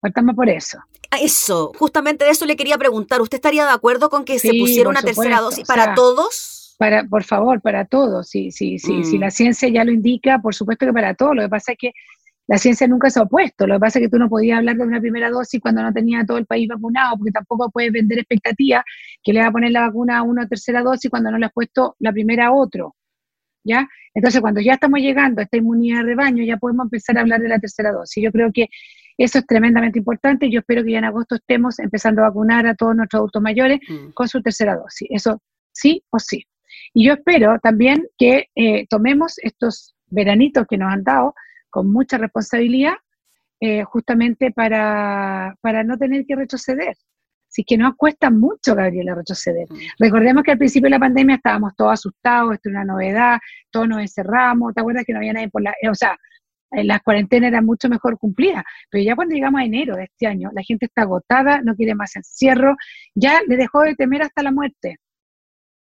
Partamos 0.00 0.34
por 0.34 0.48
eso. 0.48 0.78
Eso, 1.22 1.72
justamente 1.78 2.24
de 2.24 2.32
eso 2.32 2.46
le 2.46 2.56
quería 2.56 2.78
preguntar. 2.78 3.20
¿Usted 3.20 3.36
estaría 3.36 3.64
de 3.64 3.70
acuerdo 3.70 4.10
con 4.10 4.24
que 4.24 4.40
se 4.40 4.50
pusiera 4.54 4.88
una 4.88 5.02
tercera 5.02 5.40
dosis 5.40 5.64
para 5.68 5.94
todos? 5.94 6.74
Para, 6.78 7.04
por 7.04 7.22
favor, 7.22 7.60
para 7.60 7.84
todos. 7.84 8.28
Sí, 8.28 8.50
sí, 8.50 8.80
sí. 8.80 9.04
Si 9.04 9.18
mm. 9.18 9.20
la 9.20 9.30
ciencia 9.30 9.68
ya 9.68 9.84
lo 9.84 9.92
indica, 9.92 10.40
por 10.40 10.56
supuesto 10.56 10.84
que 10.86 10.92
para 10.92 11.14
todos. 11.14 11.36
Lo 11.36 11.42
que 11.42 11.48
pasa 11.48 11.72
es 11.72 11.78
que 11.78 11.92
la 12.48 12.56
ciencia 12.56 12.88
nunca 12.88 13.10
se 13.10 13.20
ha 13.20 13.22
opuesto. 13.22 13.66
Lo 13.66 13.74
que 13.74 13.80
pasa 13.80 13.98
es 13.98 14.06
que 14.06 14.08
tú 14.08 14.18
no 14.18 14.28
podías 14.28 14.58
hablar 14.58 14.76
de 14.76 14.82
una 14.82 15.00
primera 15.00 15.30
dosis 15.30 15.60
cuando 15.60 15.82
no 15.82 15.92
tenía 15.92 16.24
todo 16.24 16.38
el 16.38 16.46
país 16.46 16.66
vacunado, 16.66 17.16
porque 17.18 17.30
tampoco 17.30 17.70
puedes 17.70 17.92
vender 17.92 18.18
expectativas 18.18 18.82
que 19.22 19.34
le 19.34 19.40
va 19.40 19.48
a 19.48 19.52
poner 19.52 19.70
la 19.70 19.82
vacuna 19.82 20.18
a 20.18 20.22
una 20.22 20.48
tercera 20.48 20.82
dosis 20.82 21.10
cuando 21.10 21.30
no 21.30 21.38
le 21.38 21.46
has 21.46 21.52
puesto 21.52 21.94
la 21.98 22.10
primera 22.10 22.46
a 22.46 22.52
otro. 22.52 22.96
¿Ya? 23.64 23.86
Entonces, 24.14 24.40
cuando 24.40 24.62
ya 24.62 24.74
estamos 24.74 25.00
llegando 25.00 25.40
a 25.40 25.44
esta 25.44 25.58
inmunidad 25.58 25.98
de 25.98 26.04
rebaño, 26.04 26.42
ya 26.42 26.56
podemos 26.56 26.86
empezar 26.86 27.18
a 27.18 27.20
hablar 27.20 27.40
de 27.40 27.48
la 27.48 27.58
tercera 27.58 27.92
dosis. 27.92 28.24
Yo 28.24 28.32
creo 28.32 28.50
que 28.50 28.68
eso 29.18 29.40
es 29.40 29.46
tremendamente 29.46 29.98
importante. 29.98 30.50
Yo 30.50 30.60
espero 30.60 30.82
que 30.82 30.92
ya 30.92 30.98
en 30.98 31.04
agosto 31.04 31.34
estemos 31.34 31.78
empezando 31.80 32.22
a 32.22 32.28
vacunar 32.28 32.66
a 32.66 32.74
todos 32.74 32.96
nuestros 32.96 33.18
adultos 33.18 33.42
mayores 33.42 33.80
mm. 33.86 34.12
con 34.14 34.26
su 34.26 34.40
tercera 34.40 34.74
dosis. 34.74 35.06
Eso 35.10 35.42
sí 35.70 36.02
o 36.08 36.18
sí. 36.18 36.46
Y 36.94 37.06
yo 37.06 37.12
espero 37.12 37.58
también 37.62 38.06
que 38.16 38.46
eh, 38.54 38.86
tomemos 38.88 39.34
estos 39.42 39.94
veranitos 40.06 40.66
que 40.66 40.78
nos 40.78 40.90
han 40.90 41.04
dado 41.04 41.34
con 41.70 41.90
mucha 41.90 42.18
responsabilidad, 42.18 42.94
eh, 43.60 43.84
justamente 43.84 44.52
para, 44.52 45.56
para, 45.60 45.84
no 45.84 45.96
tener 45.98 46.24
que 46.26 46.36
retroceder. 46.36 46.96
Así 47.48 47.64
que 47.64 47.78
nos 47.78 47.96
cuesta 47.96 48.30
mucho, 48.30 48.74
Gabriela, 48.74 49.14
retroceder. 49.14 49.66
Mm. 49.70 49.76
Recordemos 49.98 50.42
que 50.42 50.52
al 50.52 50.58
principio 50.58 50.86
de 50.86 50.90
la 50.90 50.98
pandemia 50.98 51.36
estábamos 51.36 51.74
todos 51.76 51.94
asustados, 51.94 52.54
esto 52.54 52.68
es 52.68 52.74
una 52.74 52.84
novedad, 52.84 53.38
todos 53.70 53.88
nos 53.88 54.00
encerramos, 54.00 54.74
¿te 54.74 54.80
acuerdas 54.80 55.04
que 55.04 55.12
no 55.12 55.18
había 55.18 55.32
nadie 55.32 55.48
por 55.48 55.62
la... 55.62 55.74
Eh, 55.82 55.88
o 55.88 55.94
sea, 55.94 56.16
las 56.70 57.00
cuarentenas 57.02 57.48
eran 57.48 57.64
mucho 57.64 57.88
mejor 57.88 58.18
cumplidas, 58.18 58.62
pero 58.90 59.02
ya 59.02 59.16
cuando 59.16 59.34
llegamos 59.34 59.60
a 59.60 59.64
enero 59.64 59.96
de 59.96 60.04
este 60.04 60.26
año, 60.26 60.50
la 60.52 60.62
gente 60.62 60.86
está 60.86 61.02
agotada, 61.02 61.62
no 61.62 61.74
quiere 61.74 61.94
más 61.94 62.14
encierro, 62.14 62.76
ya 63.14 63.40
le 63.46 63.56
dejó 63.56 63.82
de 63.82 63.94
temer 63.94 64.22
hasta 64.22 64.42
la 64.42 64.52
muerte. 64.52 64.98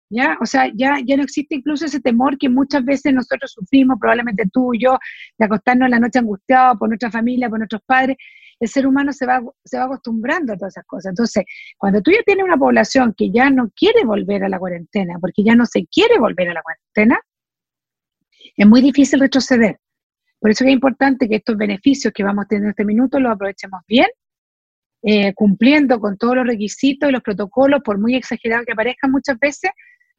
¿Ya? 0.09 0.37
O 0.41 0.45
sea, 0.45 0.71
ya, 0.73 0.97
ya 1.05 1.17
no 1.17 1.23
existe 1.23 1.55
incluso 1.55 1.85
ese 1.85 1.99
temor 1.99 2.37
que 2.37 2.49
muchas 2.49 2.83
veces 2.83 3.13
nosotros 3.13 3.51
sufrimos, 3.51 3.97
probablemente 3.99 4.45
tú 4.51 4.73
y 4.73 4.83
yo, 4.83 4.97
de 5.37 5.45
acostarnos 5.45 5.87
en 5.87 5.91
la 5.91 5.99
noche 5.99 6.19
angustiados 6.19 6.77
por 6.77 6.89
nuestra 6.89 7.11
familia, 7.11 7.49
por 7.49 7.59
nuestros 7.59 7.81
padres. 7.85 8.17
El 8.59 8.69
ser 8.69 8.87
humano 8.87 9.11
se 9.11 9.25
va, 9.25 9.41
se 9.65 9.77
va 9.77 9.85
acostumbrando 9.85 10.53
a 10.53 10.57
todas 10.57 10.73
esas 10.73 10.85
cosas. 10.85 11.09
Entonces, 11.09 11.43
cuando 11.77 12.01
tú 12.01 12.11
ya 12.11 12.23
tienes 12.25 12.45
una 12.45 12.57
población 12.57 13.13
que 13.17 13.29
ya 13.29 13.49
no 13.49 13.69
quiere 13.75 14.05
volver 14.05 14.43
a 14.43 14.49
la 14.49 14.59
cuarentena, 14.59 15.17
porque 15.19 15.43
ya 15.43 15.55
no 15.55 15.65
se 15.65 15.85
quiere 15.87 16.17
volver 16.19 16.49
a 16.49 16.53
la 16.53 16.61
cuarentena, 16.61 17.19
es 18.55 18.67
muy 18.67 18.81
difícil 18.81 19.19
retroceder. 19.19 19.79
Por 20.39 20.51
eso 20.51 20.63
es 20.63 20.71
importante 20.71 21.27
que 21.27 21.37
estos 21.37 21.57
beneficios 21.57 22.13
que 22.13 22.23
vamos 22.23 22.47
tener 22.47 22.65
en 22.65 22.69
este 22.69 22.85
minuto 22.85 23.19
los 23.19 23.33
aprovechemos 23.33 23.81
bien, 23.87 24.07
eh, 25.01 25.33
cumpliendo 25.33 25.99
con 25.99 26.17
todos 26.17 26.35
los 26.35 26.47
requisitos 26.47 27.09
y 27.09 27.11
los 27.11 27.21
protocolos, 27.21 27.81
por 27.83 27.99
muy 27.99 28.15
exagerados 28.15 28.65
que 28.65 28.73
aparezcan 28.73 29.11
muchas 29.11 29.37
veces, 29.39 29.71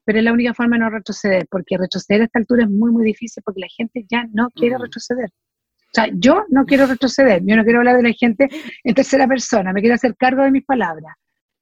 pero 0.06 0.20
es 0.20 0.24
la 0.24 0.32
única 0.32 0.54
forma 0.54 0.76
de 0.76 0.84
no 0.84 0.90
retroceder, 0.90 1.48
porque 1.50 1.76
retroceder 1.76 2.22
a 2.22 2.24
esta 2.26 2.38
altura 2.38 2.62
es 2.62 2.70
muy, 2.70 2.92
muy 2.92 3.04
difícil 3.04 3.42
porque 3.44 3.60
la 3.60 3.66
gente 3.68 4.06
ya 4.08 4.24
no 4.32 4.50
quiere 4.50 4.78
mm. 4.78 4.82
retroceder. 4.82 5.28
O 5.28 5.92
sea, 5.92 6.08
yo 6.14 6.44
no 6.48 6.64
quiero 6.64 6.86
retroceder, 6.86 7.42
yo 7.44 7.56
no 7.56 7.64
quiero 7.64 7.80
hablar 7.80 7.96
de 7.96 8.04
la 8.04 8.12
gente 8.12 8.48
en 8.84 8.94
tercera 8.94 9.26
persona, 9.26 9.72
me 9.72 9.80
quiero 9.80 9.96
hacer 9.96 10.16
cargo 10.16 10.44
de 10.44 10.52
mis 10.52 10.64
palabras. 10.64 11.16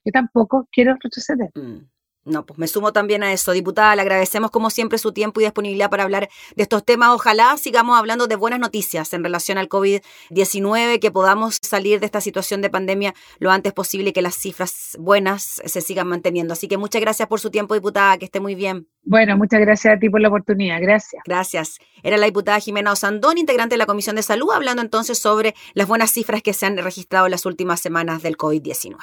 Yo 0.04 0.12
tampoco 0.12 0.68
quiero 0.70 0.94
retroceder. 1.02 1.48
Mm. 1.54 1.88
No, 2.24 2.46
pues 2.46 2.58
me 2.58 2.66
sumo 2.68 2.92
también 2.92 3.22
a 3.22 3.32
eso. 3.32 3.52
Diputada, 3.52 3.94
le 3.94 4.02
agradecemos 4.02 4.50
como 4.50 4.70
siempre 4.70 4.96
su 4.96 5.12
tiempo 5.12 5.40
y 5.40 5.44
disponibilidad 5.44 5.90
para 5.90 6.04
hablar 6.04 6.30
de 6.56 6.62
estos 6.62 6.82
temas. 6.84 7.10
Ojalá 7.10 7.56
sigamos 7.58 7.98
hablando 7.98 8.26
de 8.26 8.36
buenas 8.36 8.60
noticias 8.60 9.12
en 9.12 9.22
relación 9.22 9.58
al 9.58 9.68
COVID-19, 9.68 11.00
que 11.00 11.10
podamos 11.10 11.58
salir 11.60 12.00
de 12.00 12.06
esta 12.06 12.22
situación 12.22 12.62
de 12.62 12.70
pandemia 12.70 13.14
lo 13.38 13.50
antes 13.50 13.74
posible 13.74 14.10
y 14.10 14.12
que 14.14 14.22
las 14.22 14.36
cifras 14.36 14.96
buenas 14.98 15.60
se 15.64 15.80
sigan 15.82 16.08
manteniendo. 16.08 16.54
Así 16.54 16.66
que 16.66 16.78
muchas 16.78 17.02
gracias 17.02 17.28
por 17.28 17.40
su 17.40 17.50
tiempo, 17.50 17.74
diputada, 17.74 18.16
que 18.16 18.24
esté 18.24 18.40
muy 18.40 18.54
bien. 18.54 18.88
Bueno, 19.02 19.36
muchas 19.36 19.60
gracias 19.60 19.96
a 19.96 19.98
ti 19.98 20.08
por 20.08 20.22
la 20.22 20.28
oportunidad. 20.28 20.80
Gracias. 20.80 21.22
Gracias. 21.26 21.78
Era 22.02 22.16
la 22.16 22.24
diputada 22.24 22.58
Jimena 22.58 22.92
Osandón, 22.92 23.36
integrante 23.36 23.74
de 23.74 23.78
la 23.78 23.86
Comisión 23.86 24.16
de 24.16 24.22
Salud, 24.22 24.50
hablando 24.50 24.80
entonces 24.80 25.18
sobre 25.18 25.54
las 25.74 25.86
buenas 25.86 26.10
cifras 26.10 26.42
que 26.42 26.54
se 26.54 26.64
han 26.64 26.78
registrado 26.78 27.26
en 27.26 27.32
las 27.32 27.44
últimas 27.44 27.80
semanas 27.80 28.22
del 28.22 28.38
COVID-19. 28.38 28.96